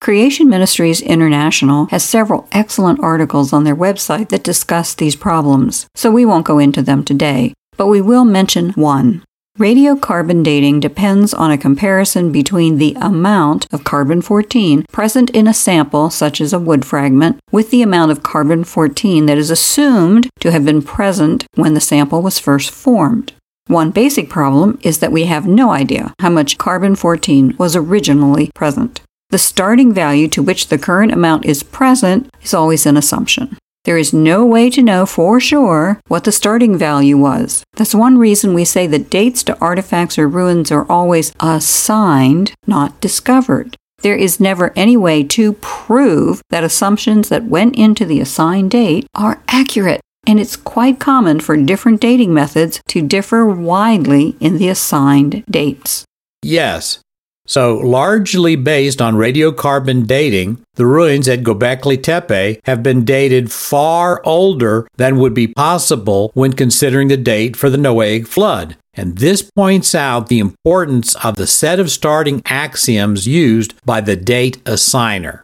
Creation 0.00 0.50
Ministries 0.50 1.00
International 1.00 1.86
has 1.86 2.04
several 2.04 2.46
excellent 2.52 3.00
articles 3.00 3.54
on 3.54 3.64
their 3.64 3.76
website 3.76 4.28
that 4.28 4.44
discuss 4.44 4.94
these 4.94 5.16
problems, 5.16 5.86
so 5.94 6.10
we 6.10 6.26
won't 6.26 6.44
go 6.44 6.58
into 6.58 6.82
them 6.82 7.04
today, 7.04 7.54
but 7.78 7.86
we 7.86 8.02
will 8.02 8.26
mention 8.26 8.70
one. 8.72 9.24
Radiocarbon 9.56 10.42
dating 10.42 10.80
depends 10.80 11.32
on 11.32 11.52
a 11.52 11.56
comparison 11.56 12.32
between 12.32 12.78
the 12.78 12.96
amount 13.00 13.72
of 13.72 13.84
carbon 13.84 14.20
14 14.20 14.84
present 14.90 15.30
in 15.30 15.46
a 15.46 15.54
sample, 15.54 16.10
such 16.10 16.40
as 16.40 16.52
a 16.52 16.58
wood 16.58 16.84
fragment, 16.84 17.38
with 17.52 17.70
the 17.70 17.80
amount 17.80 18.10
of 18.10 18.24
carbon 18.24 18.64
14 18.64 19.26
that 19.26 19.38
is 19.38 19.50
assumed 19.50 20.28
to 20.40 20.50
have 20.50 20.64
been 20.64 20.82
present 20.82 21.46
when 21.54 21.74
the 21.74 21.80
sample 21.80 22.20
was 22.20 22.40
first 22.40 22.72
formed. 22.72 23.32
One 23.68 23.92
basic 23.92 24.28
problem 24.28 24.76
is 24.82 24.98
that 24.98 25.12
we 25.12 25.26
have 25.26 25.46
no 25.46 25.70
idea 25.70 26.12
how 26.18 26.30
much 26.30 26.58
carbon 26.58 26.96
14 26.96 27.54
was 27.56 27.76
originally 27.76 28.50
present. 28.56 29.02
The 29.30 29.38
starting 29.38 29.94
value 29.94 30.26
to 30.30 30.42
which 30.42 30.66
the 30.66 30.78
current 30.78 31.12
amount 31.12 31.44
is 31.44 31.62
present 31.62 32.28
is 32.42 32.54
always 32.54 32.86
an 32.86 32.96
assumption. 32.96 33.56
There 33.84 33.98
is 33.98 34.14
no 34.14 34.46
way 34.46 34.70
to 34.70 34.82
know 34.82 35.04
for 35.04 35.38
sure 35.38 36.00
what 36.08 36.24
the 36.24 36.32
starting 36.32 36.78
value 36.78 37.18
was. 37.18 37.62
That's 37.76 37.94
one 37.94 38.16
reason 38.16 38.54
we 38.54 38.64
say 38.64 38.86
that 38.86 39.10
dates 39.10 39.42
to 39.44 39.58
artifacts 39.58 40.18
or 40.18 40.26
ruins 40.26 40.72
are 40.72 40.90
always 40.90 41.32
assigned, 41.38 42.54
not 42.66 42.98
discovered. 43.02 43.76
There 44.00 44.16
is 44.16 44.40
never 44.40 44.72
any 44.74 44.96
way 44.96 45.22
to 45.24 45.52
prove 45.54 46.40
that 46.48 46.64
assumptions 46.64 47.28
that 47.28 47.44
went 47.44 47.76
into 47.76 48.06
the 48.06 48.20
assigned 48.20 48.70
date 48.70 49.06
are 49.14 49.42
accurate, 49.48 50.00
and 50.26 50.40
it's 50.40 50.56
quite 50.56 50.98
common 50.98 51.40
for 51.40 51.56
different 51.56 52.00
dating 52.00 52.32
methods 52.32 52.80
to 52.88 53.02
differ 53.02 53.44
widely 53.46 54.36
in 54.40 54.56
the 54.56 54.68
assigned 54.68 55.44
dates. 55.50 56.06
Yes, 56.42 57.00
so, 57.46 57.76
largely 57.76 58.56
based 58.56 59.02
on 59.02 59.16
radiocarbon 59.16 60.06
dating, 60.06 60.64
the 60.74 60.86
ruins 60.86 61.28
at 61.28 61.42
Göbekli 61.42 62.02
Tepe 62.02 62.60
have 62.64 62.82
been 62.82 63.04
dated 63.04 63.52
far 63.52 64.22
older 64.24 64.88
than 64.96 65.18
would 65.18 65.34
be 65.34 65.48
possible 65.48 66.30
when 66.32 66.54
considering 66.54 67.08
the 67.08 67.18
date 67.18 67.54
for 67.54 67.68
the 67.68 67.76
Noahic 67.76 68.26
flood. 68.26 68.76
And 68.94 69.18
this 69.18 69.42
points 69.42 69.94
out 69.94 70.28
the 70.28 70.38
importance 70.38 71.14
of 71.16 71.36
the 71.36 71.46
set 71.46 71.78
of 71.78 71.90
starting 71.90 72.40
axioms 72.46 73.26
used 73.26 73.74
by 73.84 74.00
the 74.00 74.16
date 74.16 74.62
assigner. 74.64 75.42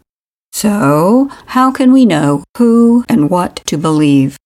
So, 0.53 1.29
how 1.47 1.71
can 1.71 1.93
we 1.93 2.07
know 2.07 2.45
who 2.57 3.05
and 3.09 3.29
what 3.29 3.57
to 3.67 3.77
believe? 3.77 4.37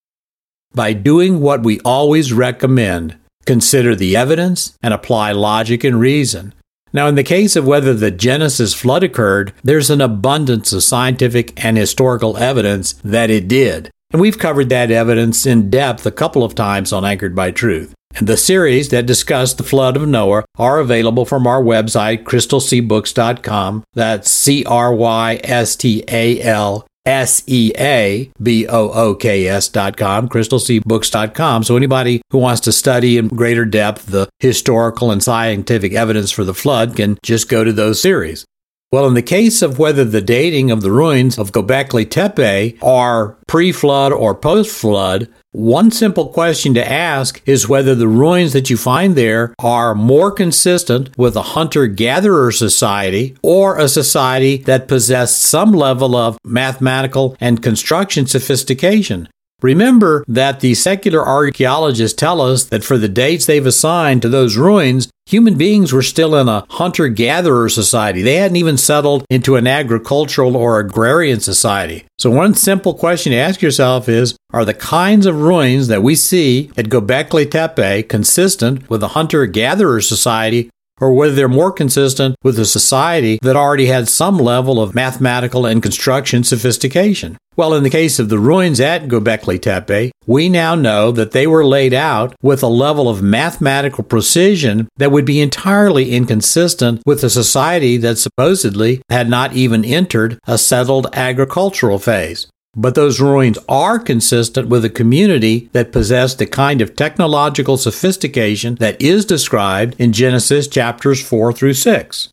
By 0.75 0.93
doing 0.93 1.41
what 1.41 1.63
we 1.63 1.79
always 1.81 2.33
recommend 2.33 3.17
consider 3.47 3.95
the 3.95 4.17
evidence 4.17 4.77
and 4.83 4.93
apply 4.93 5.33
logic 5.33 5.85
and 5.85 6.01
reason. 6.01 6.53
Now, 6.95 7.09
in 7.09 7.17
the 7.17 7.25
case 7.25 7.57
of 7.57 7.67
whether 7.67 7.93
the 7.93 8.13
Genesis 8.13 8.73
flood 8.73 9.03
occurred, 9.03 9.53
there's 9.65 9.91
an 9.91 10.01
abundance 10.01 10.73
of 10.73 10.85
scientific 10.85 11.53
and 11.63 11.77
historical 11.77 12.37
evidence 12.37 12.93
that 13.03 13.31
it 13.31 13.49
did. 13.49 13.91
And 14.13 14.21
we've 14.21 14.39
covered 14.39 14.69
that 14.69 14.93
evidence 14.93 15.45
in 15.45 15.71
depth 15.71 16.07
a 16.07 16.13
couple 16.13 16.45
of 16.45 16.55
times 16.55 16.93
on 16.93 17.05
Anchored 17.05 17.35
by 17.35 17.51
Truth. 17.51 17.95
And 18.15 18.29
the 18.29 18.37
series 18.37 18.91
that 18.91 19.07
discuss 19.07 19.55
the 19.55 19.65
flood 19.65 19.97
of 19.97 20.07
Noah 20.07 20.45
are 20.57 20.79
available 20.79 21.25
from 21.25 21.49
our 21.49 21.61
website, 21.61 22.23
crystalseabooks.com. 22.23 23.83
That's 23.95 24.31
C 24.31 24.65
R 24.65 24.95
Y 24.95 25.41
S 25.43 25.75
T 25.75 26.05
A 26.07 26.41
L 26.43 26.87
S 27.07 27.43
E 27.47 27.73
A 27.79 28.31
B 28.43 28.67
O 28.67 28.91
O 28.91 29.15
K 29.15 29.47
S 29.47 29.69
dot 29.69 29.97
com, 29.97 30.29
crystalseabooks.com. 30.29 31.65
So 31.65 31.77
anybody 31.77 32.23
who 32.31 32.39
wants 32.39 32.63
to 32.63 32.73
study 32.73 33.19
in 33.19 33.29
greater 33.29 33.65
depth 33.65 34.07
the 34.07 34.29
historical 34.39 35.11
and 35.11 35.23
scientific 35.23 35.93
evidence 35.93 36.31
for 36.31 36.45
the 36.45 36.55
flood 36.55 36.97
can 36.97 37.19
just 37.23 37.49
go 37.49 37.65
to 37.65 37.73
those 37.73 38.01
series. 38.01 38.45
Well, 38.93 39.09
in 39.09 39.15
the 39.15 39.23
case 39.23 39.61
of 39.61 39.81
whether 39.81 40.05
the 40.05 40.21
dating 40.21 40.71
of 40.71 40.81
the 40.81 40.93
ruins 40.93 41.37
of 41.37 41.51
Göbekli 41.51 42.09
Tepe 42.09 42.79
are 42.81 43.37
pre 43.49 43.73
flood 43.73 44.13
or 44.13 44.37
post 44.37 44.71
flood, 44.71 45.29
one 45.55 45.93
simple 45.93 46.27
question 46.27 46.75
to 46.75 46.91
ask 46.91 47.41
is 47.47 47.69
whether 47.69 47.95
the 47.95 48.09
ruins 48.09 48.53
that 48.55 48.71
you 48.71 48.77
find 48.77 49.15
there 49.15 49.55
are 49.61 49.95
more 49.95 50.33
consistent 50.33 51.17
with 51.17 51.37
a 51.37 51.43
hunter 51.43 51.87
gatherer 51.87 52.51
society 52.51 53.37
or 53.41 53.79
a 53.79 53.89
society 53.89 54.57
that 54.57 54.89
possessed 54.89 55.41
some 55.41 55.71
level 55.71 56.17
of 56.17 56.37
mathematical 56.45 57.37
and 57.41 57.63
construction 57.63 58.27
sophistication. 58.27 59.29
Remember 59.63 60.25
that 60.27 60.59
the 60.59 60.75
secular 60.75 61.25
archaeologists 61.25 62.17
tell 62.17 62.41
us 62.41 62.65
that 62.65 62.83
for 62.83 62.99
the 62.99 63.09
dates 63.09 63.47
they've 63.47 63.65
assigned 63.65 64.23
to 64.23 64.29
those 64.29 64.57
ruins, 64.57 65.09
human 65.27 65.57
beings 65.57 65.93
were 65.93 66.03
still 66.03 66.37
in 66.37 66.49
a 66.49 66.65
hunter 66.71 67.09
gatherer 67.09 67.69
society. 67.69 68.23
They 68.23 68.37
hadn't 68.37 68.57
even 68.57 68.77
settled 68.77 69.25
into 69.31 69.57
an 69.57 69.67
agricultural 69.67 70.57
or 70.57 70.79
agrarian 70.79 71.41
society. 71.41 72.05
So, 72.19 72.31
one 72.31 72.55
simple 72.55 72.95
question 72.95 73.33
to 73.33 73.39
ask 73.39 73.63
yourself 73.63 74.09
is 74.09 74.37
Are 74.53 74.65
the 74.65 74.75
kinds 74.75 75.27
of 75.27 75.41
ruins 75.41 75.89
that 75.89 76.03
we 76.03 76.15
see 76.15 76.71
at 76.77 76.89
Göbekli 76.89 77.51
Tepe 77.51 78.09
consistent 78.09 78.89
with 78.89 79.03
a 79.03 79.09
hunter 79.09 79.47
gatherer 79.47 80.01
society 80.01 80.71
or 81.01 81.13
whether 81.13 81.35
they're 81.35 81.49
more 81.49 81.73
consistent 81.73 82.37
with 82.43 82.59
a 82.59 82.65
society 82.65 83.39
that 83.43 83.57
already 83.57 83.87
had 83.87 84.09
some 84.09 84.39
level 84.39 84.81
of 84.81 84.95
mathematical 84.95 85.67
and 85.67 85.83
construction 85.83 86.45
sophistication. 86.45 87.37
Well, 87.57 87.75
in 87.75 87.85
the 87.85 87.91
case 87.91 88.19
of 88.19 88.29
the 88.29 88.39
ruins 88.39 88.81
at 88.81 89.07
Göbekli 89.07 89.63
Tepe, 89.63 90.11
we 90.27 90.49
now 90.49 90.75
know 90.75 91.13
that 91.13 91.31
they 91.31 91.47
were 91.47 91.65
laid 91.65 91.95
out 91.95 92.35
with 92.43 92.65
a 92.65 92.69
level 92.69 93.09
of 93.09 93.23
mathematical 93.23 94.03
precision 94.03 94.89
that 94.97 95.13
would 95.13 95.25
be 95.25 95.41
entirely 95.41 96.11
inconsistent 96.11 97.03
with 97.07 97.23
a 97.23 97.31
society 97.31 97.97
that 97.99 98.19
supposedly 98.19 99.03
had 99.09 99.29
not 99.29 99.53
even 99.53 99.85
entered 99.85 100.39
a 100.49 100.59
settled 100.59 101.07
agricultural 101.13 102.01
phase. 102.01 102.49
But 102.77 102.95
those 102.95 103.21
ruins 103.21 103.59
are 103.69 103.99
consistent 103.99 104.69
with 104.69 104.85
a 104.85 104.91
community 104.91 105.69
that 105.73 105.93
possessed 105.93 106.39
the 106.39 106.47
kind 106.47 106.81
of 106.81 106.97
technological 106.97 107.77
sophistication 107.77 108.75
that 108.77 109.01
is 109.01 109.25
described 109.25 109.95
in 109.99 110.13
Genesis 110.13 110.67
chapters 110.67 111.23
4 111.23 111.53
through 111.53 111.75
6. 111.75 112.29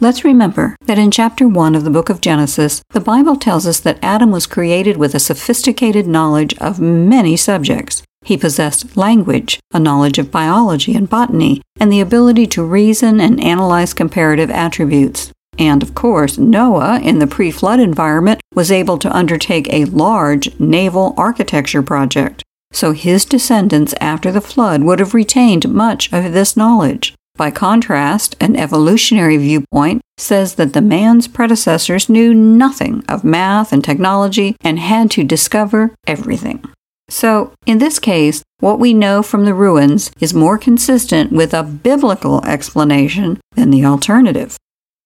Let's 0.00 0.24
remember 0.24 0.76
that 0.86 0.98
in 0.98 1.10
chapter 1.10 1.48
1 1.48 1.74
of 1.74 1.82
the 1.82 1.90
book 1.90 2.08
of 2.08 2.20
Genesis, 2.20 2.82
the 2.90 3.00
Bible 3.00 3.34
tells 3.34 3.66
us 3.66 3.80
that 3.80 3.98
Adam 4.00 4.30
was 4.30 4.46
created 4.46 4.96
with 4.96 5.14
a 5.14 5.18
sophisticated 5.18 6.06
knowledge 6.06 6.56
of 6.58 6.78
many 6.78 7.36
subjects. 7.36 8.04
He 8.22 8.36
possessed 8.36 8.96
language, 8.96 9.58
a 9.72 9.80
knowledge 9.80 10.18
of 10.18 10.30
biology 10.30 10.94
and 10.94 11.10
botany, 11.10 11.62
and 11.80 11.90
the 11.90 12.00
ability 12.00 12.46
to 12.48 12.62
reason 12.62 13.20
and 13.20 13.42
analyze 13.42 13.92
comparative 13.92 14.50
attributes. 14.50 15.32
And 15.58 15.82
of 15.82 15.94
course, 15.94 16.38
Noah, 16.38 17.00
in 17.00 17.18
the 17.18 17.26
pre 17.26 17.50
flood 17.50 17.80
environment, 17.80 18.40
was 18.54 18.70
able 18.70 18.98
to 18.98 19.14
undertake 19.14 19.72
a 19.72 19.86
large 19.86 20.58
naval 20.58 21.14
architecture 21.16 21.82
project. 21.82 22.42
So 22.72 22.92
his 22.92 23.24
descendants 23.24 23.94
after 24.00 24.30
the 24.30 24.40
flood 24.40 24.82
would 24.82 25.00
have 25.00 25.14
retained 25.14 25.68
much 25.68 26.12
of 26.12 26.32
this 26.32 26.56
knowledge. 26.56 27.14
By 27.36 27.50
contrast, 27.50 28.36
an 28.40 28.56
evolutionary 28.56 29.36
viewpoint 29.36 30.02
says 30.16 30.56
that 30.56 30.72
the 30.72 30.80
man's 30.80 31.28
predecessors 31.28 32.08
knew 32.08 32.34
nothing 32.34 33.04
of 33.08 33.22
math 33.22 33.72
and 33.72 33.82
technology 33.82 34.56
and 34.60 34.78
had 34.78 35.10
to 35.12 35.24
discover 35.24 35.94
everything. 36.06 36.64
So, 37.08 37.52
in 37.64 37.78
this 37.78 37.98
case, 37.98 38.42
what 38.58 38.80
we 38.80 38.92
know 38.92 39.22
from 39.22 39.44
the 39.44 39.54
ruins 39.54 40.10
is 40.20 40.34
more 40.34 40.58
consistent 40.58 41.32
with 41.32 41.54
a 41.54 41.62
biblical 41.62 42.44
explanation 42.44 43.40
than 43.54 43.70
the 43.70 43.84
alternative. 43.84 44.56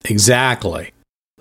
Exactly. 0.05 0.93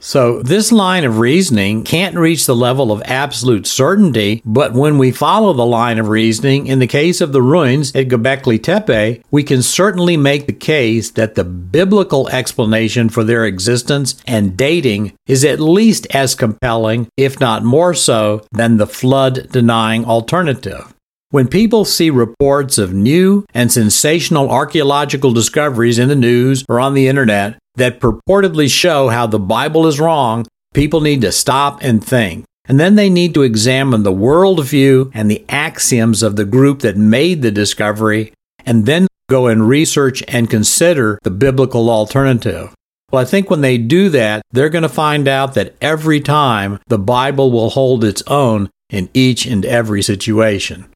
So, 0.04 0.42
this 0.42 0.72
line 0.72 1.04
of 1.04 1.20
reasoning 1.20 1.84
can't 1.84 2.16
reach 2.16 2.48
the 2.48 2.56
level 2.56 2.92
of 2.92 3.04
absolute 3.06 3.68
certainty, 3.68 4.42
but 4.44 4.74
when 4.74 4.98
we 4.98 5.12
follow 5.12 5.54
the 5.54 5.64
line 5.64 6.00
of 6.00 6.10
reasoning 6.10 6.66
in 6.66 6.80
the 6.80 6.88
case 6.88 7.22
of 7.22 7.34
the 7.34 7.42
ruins 7.42 7.96
at 7.96 8.08
Göbekli 8.08 8.64
Tepe, 8.64 9.22
we 9.30 9.44
can 9.44 9.62
certainly 9.62 10.18
make 10.18 10.48
the 10.48 10.54
case 10.54 11.12
that 11.12 11.36
the 11.36 11.44
biblical 11.44 12.28
explanation 12.30 13.10
for 13.10 13.24
their 13.24 13.46
existence 13.46 14.16
and 14.26 14.58
dating 14.58 15.14
is 15.28 15.46
at 15.46 15.60
least 15.60 16.08
as 16.10 16.34
compelling, 16.34 17.08
if 17.16 17.40
not 17.40 17.64
more 17.64 17.94
so, 17.94 18.44
than 18.52 18.78
the 18.78 18.88
flood 18.88 19.50
denying 19.52 20.04
alternative. 20.06 20.92
When 21.32 21.48
people 21.48 21.86
see 21.86 22.10
reports 22.10 22.78
of 22.78 22.94
new 22.94 23.46
and 23.54 23.72
sensational 23.72 24.52
archaeological 24.52 25.32
discoveries 25.32 25.98
in 25.98 26.10
the 26.10 26.16
news 26.16 26.66
or 26.68 26.78
on 26.78 26.94
the 26.94 27.08
internet, 27.08 27.58
that 27.76 28.02
purportedly 28.02 28.70
show 28.70 29.08
how 29.08 29.28
the 29.28 29.40
Bible 29.40 29.88
is 29.88 29.98
wrong, 29.98 30.46
people 30.74 31.00
need 31.00 31.22
to 31.22 31.32
stop 31.32 31.82
and 31.82 32.04
think. 32.04 32.44
And 32.66 32.82
then 32.82 32.96
they 32.96 33.10
need 33.10 33.34
to 33.36 33.44
examine 33.44 34.04
the 34.04 34.12
worldview 34.12 35.10
and 35.14 35.32
the 35.32 35.46
axioms 35.48 36.22
of 36.22 36.36
the 36.36 36.44
group 36.44 36.82
that 36.82 36.98
made 36.98 37.42
the 37.42 37.52
discovery, 37.52 38.34
and 38.66 38.86
then 38.86 39.08
go 39.30 39.48
and 39.48 39.70
research 39.70 40.22
and 40.28 40.50
consider 40.50 41.18
the 41.24 41.32
biblical 41.32 41.90
alternative. 41.90 42.76
Well, 43.10 43.22
I 43.22 43.26
think 43.26 43.50
when 43.50 43.62
they 43.62 43.78
do 43.78 44.10
that, 44.10 44.42
they're 44.52 44.68
going 44.68 44.82
to 44.82 44.90
find 44.90 45.30
out 45.30 45.54
that 45.54 45.76
every 45.80 46.20
time 46.20 46.80
the 46.88 47.00
Bible 47.00 47.54
will 47.54 47.70
hold 47.70 48.04
its 48.04 48.22
own 48.28 48.70
in 48.90 49.08
each 49.14 49.46
and 49.46 49.66
every 49.66 50.02
situation. 50.02 50.88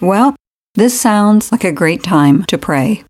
Well, 0.00 0.34
this 0.74 1.00
sounds 1.00 1.52
like 1.52 1.62
a 1.62 1.72
great 1.72 2.02
time 2.02 2.44
to 2.46 2.58
pray. 2.58 3.04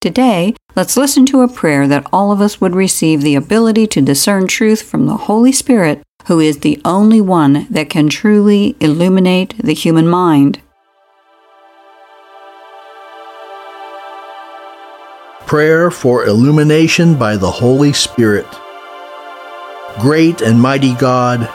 Today, 0.00 0.54
let's 0.74 0.96
listen 0.96 1.24
to 1.26 1.42
a 1.42 1.48
prayer 1.48 1.86
that 1.86 2.06
all 2.12 2.32
of 2.32 2.40
us 2.40 2.60
would 2.60 2.74
receive 2.74 3.22
the 3.22 3.36
ability 3.36 3.86
to 3.88 4.02
discern 4.02 4.48
truth 4.48 4.82
from 4.82 5.06
the 5.06 5.16
Holy 5.16 5.52
Spirit, 5.52 6.02
who 6.26 6.40
is 6.40 6.58
the 6.58 6.80
only 6.84 7.20
one 7.20 7.66
that 7.70 7.88
can 7.88 8.08
truly 8.08 8.76
illuminate 8.80 9.56
the 9.58 9.74
human 9.74 10.08
mind. 10.08 10.60
Prayer 15.46 15.90
for 15.90 16.24
Illumination 16.24 17.16
by 17.16 17.36
the 17.36 17.50
Holy 17.50 17.92
Spirit. 17.92 18.46
Great 20.00 20.40
and 20.40 20.60
mighty 20.60 20.94
God, 20.94 21.48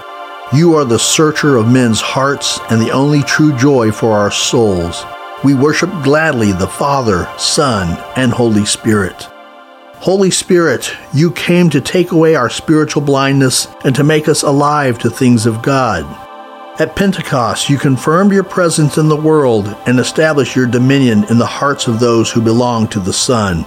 you 0.53 0.75
are 0.75 0.85
the 0.85 0.99
searcher 0.99 1.57
of 1.57 1.71
men's 1.71 2.01
hearts 2.01 2.59
and 2.69 2.81
the 2.81 2.91
only 2.91 3.21
true 3.23 3.55
joy 3.57 3.91
for 3.91 4.13
our 4.13 4.31
souls 4.31 5.05
we 5.43 5.53
worship 5.53 5.89
gladly 6.03 6.51
the 6.51 6.67
Father, 6.67 7.29
Son, 7.37 7.97
and 8.17 8.31
Holy 8.31 8.65
Spirit. 8.65 9.23
Holy 9.95 10.31
Spirit, 10.31 10.93
you 11.13 11.31
came 11.31 11.69
to 11.69 11.79
take 11.79 12.11
away 12.11 12.35
our 12.35 12.49
spiritual 12.49 13.01
blindness 13.01 13.67
and 13.85 13.95
to 13.95 14.03
make 14.03 14.27
us 14.27 14.43
alive 14.43 14.99
to 14.99 15.09
things 15.09 15.45
of 15.45 15.61
God. 15.61 16.03
At 16.81 16.95
Pentecost, 16.95 17.69
you 17.69 17.77
confirmed 17.77 18.33
your 18.33 18.43
presence 18.43 18.97
in 18.97 19.07
the 19.07 19.15
world 19.15 19.67
and 19.85 19.99
established 19.99 20.55
your 20.55 20.67
dominion 20.67 21.25
in 21.29 21.37
the 21.37 21.45
hearts 21.45 21.87
of 21.87 21.99
those 21.99 22.31
who 22.31 22.41
belong 22.41 22.87
to 22.89 22.99
the 22.99 23.13
Son. 23.13 23.65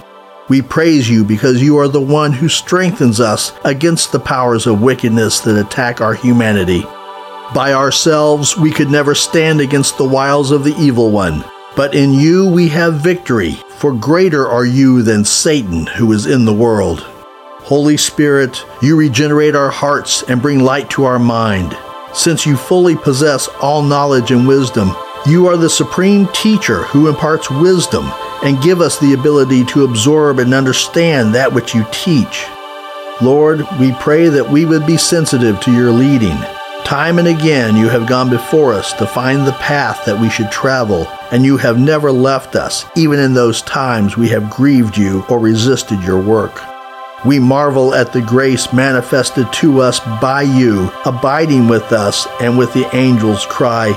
We 0.49 0.61
praise 0.61 1.09
you 1.09 1.23
because 1.23 1.61
you 1.61 1.77
are 1.77 1.87
the 1.87 2.01
one 2.01 2.33
who 2.33 2.49
strengthens 2.49 3.21
us 3.21 3.53
against 3.63 4.11
the 4.11 4.19
powers 4.19 4.67
of 4.67 4.81
wickedness 4.81 5.39
that 5.41 5.57
attack 5.57 6.01
our 6.01 6.13
humanity. 6.13 6.81
By 7.53 7.71
ourselves, 7.73 8.57
we 8.57 8.69
could 8.69 8.89
never 8.89 9.15
stand 9.15 9.61
against 9.61 9.97
the 9.97 10.07
wiles 10.07 10.51
of 10.51 10.65
the 10.65 10.75
evil 10.75 11.11
one. 11.11 11.45
But 11.77 11.95
in 11.95 12.13
you 12.13 12.45
we 12.45 12.67
have 12.69 12.95
victory, 12.95 13.53
for 13.77 13.93
greater 13.93 14.45
are 14.45 14.65
you 14.65 15.01
than 15.01 15.23
Satan 15.23 15.85
who 15.85 16.11
is 16.11 16.25
in 16.25 16.43
the 16.43 16.53
world. 16.53 16.99
Holy 17.61 17.95
Spirit, 17.95 18.65
you 18.81 18.97
regenerate 18.97 19.55
our 19.55 19.71
hearts 19.71 20.23
and 20.23 20.41
bring 20.41 20.59
light 20.59 20.89
to 20.91 21.05
our 21.05 21.19
mind. 21.19 21.77
Since 22.13 22.45
you 22.45 22.57
fully 22.57 22.97
possess 22.97 23.47
all 23.61 23.81
knowledge 23.81 24.31
and 24.31 24.45
wisdom, 24.45 24.93
you 25.25 25.47
are 25.47 25.55
the 25.55 25.69
supreme 25.69 26.27
teacher 26.33 26.83
who 26.83 27.07
imparts 27.07 27.49
wisdom 27.49 28.11
and 28.43 28.61
give 28.61 28.81
us 28.81 28.99
the 28.99 29.13
ability 29.13 29.65
to 29.65 29.83
absorb 29.83 30.39
and 30.39 30.53
understand 30.53 31.33
that 31.33 31.53
which 31.53 31.73
you 31.73 31.85
teach. 31.91 32.45
Lord, 33.21 33.65
we 33.79 33.93
pray 33.93 34.29
that 34.29 34.49
we 34.49 34.65
would 34.65 34.85
be 34.85 34.97
sensitive 34.97 35.59
to 35.61 35.71
your 35.71 35.91
leading 35.91 36.37
Time 36.83 37.17
and 37.17 37.29
again 37.29 37.77
you 37.77 37.87
have 37.87 38.07
gone 38.07 38.29
before 38.29 38.73
us 38.73 38.91
to 38.93 39.07
find 39.07 39.47
the 39.47 39.53
path 39.53 40.03
that 40.05 40.19
we 40.19 40.29
should 40.29 40.51
travel, 40.51 41.07
and 41.31 41.45
you 41.45 41.55
have 41.55 41.79
never 41.79 42.11
left 42.11 42.57
us, 42.57 42.85
even 42.97 43.19
in 43.19 43.33
those 43.33 43.61
times 43.61 44.17
we 44.17 44.27
have 44.29 44.49
grieved 44.49 44.97
you 44.97 45.23
or 45.29 45.39
resisted 45.39 46.03
your 46.03 46.21
work. 46.21 46.61
We 47.25 47.39
marvel 47.39 47.95
at 47.95 48.11
the 48.11 48.21
grace 48.21 48.71
manifested 48.73 49.51
to 49.53 49.79
us 49.79 50.01
by 50.21 50.41
you, 50.41 50.91
abiding 51.05 51.69
with 51.69 51.93
us, 51.93 52.27
and 52.41 52.57
with 52.57 52.73
the 52.73 52.93
angels 52.93 53.45
cry, 53.45 53.93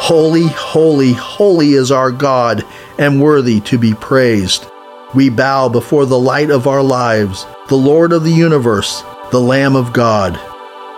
Holy, 0.00 0.46
holy, 0.46 1.12
holy 1.12 1.72
is 1.72 1.90
our 1.90 2.12
God, 2.12 2.64
and 2.98 3.20
worthy 3.20 3.60
to 3.62 3.76
be 3.76 3.94
praised. 3.94 4.64
We 5.12 5.28
bow 5.28 5.68
before 5.68 6.06
the 6.06 6.18
light 6.18 6.50
of 6.50 6.68
our 6.68 6.82
lives, 6.82 7.44
the 7.68 7.76
Lord 7.76 8.12
of 8.12 8.22
the 8.22 8.30
universe, 8.30 9.02
the 9.32 9.40
Lamb 9.40 9.74
of 9.74 9.92
God. 9.92 10.40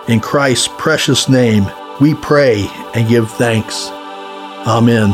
In 0.07 0.19
Christ's 0.19 0.69
precious 0.77 1.27
name, 1.27 1.65
we 1.99 2.13
pray 2.13 2.67
and 2.93 3.09
give 3.09 3.29
thanks. 3.31 3.87
Amen. 4.67 5.09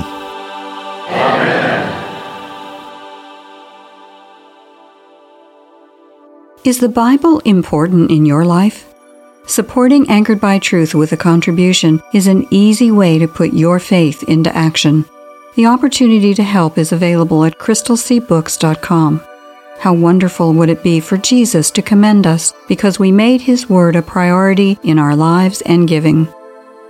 Is 6.66 6.80
the 6.82 6.90
Bible 6.90 7.40
important 7.46 8.12
in 8.12 8.26
your 8.26 8.44
life? 8.44 8.87
Supporting 9.48 10.10
Anchored 10.10 10.42
by 10.42 10.60
Truth 10.60 10.94
with 10.94 11.14
a 11.14 11.18
contribution 11.18 12.04
is 12.14 12.28
an 12.28 12.46
easy 12.52 12.92
way 12.92 13.18
to 13.18 13.30
put 13.30 13.54
your 13.54 13.80
faith 13.80 14.24
into 14.24 14.54
action. 14.54 15.06
The 15.56 15.68
opportunity 15.68 16.34
to 16.34 16.44
help 16.44 16.78
is 16.78 16.92
available 16.92 17.46
at 17.46 17.58
crystalseabooks.com. 17.58 19.24
How 19.80 19.94
wonderful 19.94 20.54
would 20.54 20.68
it 20.68 20.84
be 20.84 21.00
for 21.00 21.18
Jesus 21.18 21.72
to 21.72 21.82
commend 21.82 22.28
us 22.28 22.54
because 22.68 23.00
we 23.00 23.10
made 23.14 23.40
His 23.40 23.70
Word 23.70 23.96
a 23.96 24.02
priority 24.02 24.78
in 24.84 25.00
our 25.00 25.16
lives 25.16 25.62
and 25.62 25.88
giving? 25.88 26.28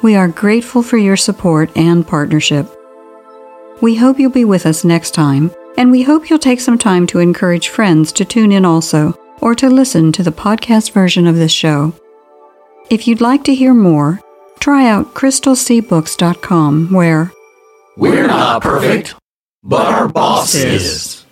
We 0.02 0.15
are 0.15 0.28
grateful 0.28 0.82
for 0.82 0.98
your 0.98 1.15
support 1.15 1.70
and 1.78 2.08
partnership. 2.08 2.67
We 3.82 3.96
hope 3.96 4.20
you'll 4.20 4.32
be 4.32 4.46
with 4.46 4.65
us 4.65 4.84
next 4.84 5.12
time, 5.12 5.52
and 5.78 5.91
we 5.91 6.02
hope 6.02 6.28
you'll 6.28 6.39
take 6.39 6.62
some 6.62 6.80
time 6.80 7.06
to 7.08 7.20
encourage 7.20 7.70
friends 7.70 8.12
to 8.13 8.26
tune 8.26 8.52
in 8.52 8.65
also 8.65 9.15
or 9.41 9.54
to 9.54 9.70
listen 9.70 10.12
to 10.13 10.24
the 10.24 10.32
podcast 10.32 10.91
version 10.91 11.28
of 11.28 11.36
this 11.36 11.52
show. 11.52 11.93
If 12.89 13.06
you'd 13.08 13.21
like 13.21 13.43
to 13.45 13.54
hear 13.54 13.73
more, 13.73 14.21
try 14.60 14.89
out 14.89 15.13
crystalseabooks.com 15.13 16.91
where 16.91 17.32
We're 17.97 18.28
not 18.28 18.62
perfect, 18.62 19.15
but 19.62 19.86
our 19.86 20.08
boss 20.08 20.56
is. 20.56 21.26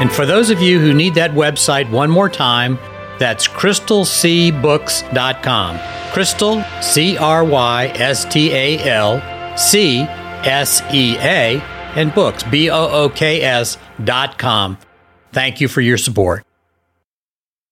And 0.00 0.10
for 0.10 0.26
those 0.26 0.50
of 0.50 0.60
you 0.60 0.80
who 0.80 0.92
need 0.92 1.14
that 1.14 1.30
website 1.30 1.88
one 1.90 2.10
more 2.10 2.28
time, 2.28 2.80
that's 3.20 3.46
crystalseabooks.com. 3.46 5.78
Crystal, 6.12 6.64
C 6.82 7.16
R 7.16 7.44
Y 7.44 7.86
S 7.94 8.24
T 8.24 8.50
A 8.52 8.78
L, 8.90 9.22
C 9.56 10.00
S 10.00 10.82
E 10.92 11.16
A, 11.18 11.60
and 11.94 12.12
books, 12.12 12.42
B 12.42 12.68
O 12.70 12.88
O 12.88 13.08
K 13.08 13.42
S 13.42 13.78
dot 14.02 14.36
com. 14.38 14.76
Thank 15.32 15.60
you 15.60 15.68
for 15.68 15.80
your 15.80 15.98
support. 15.98 16.44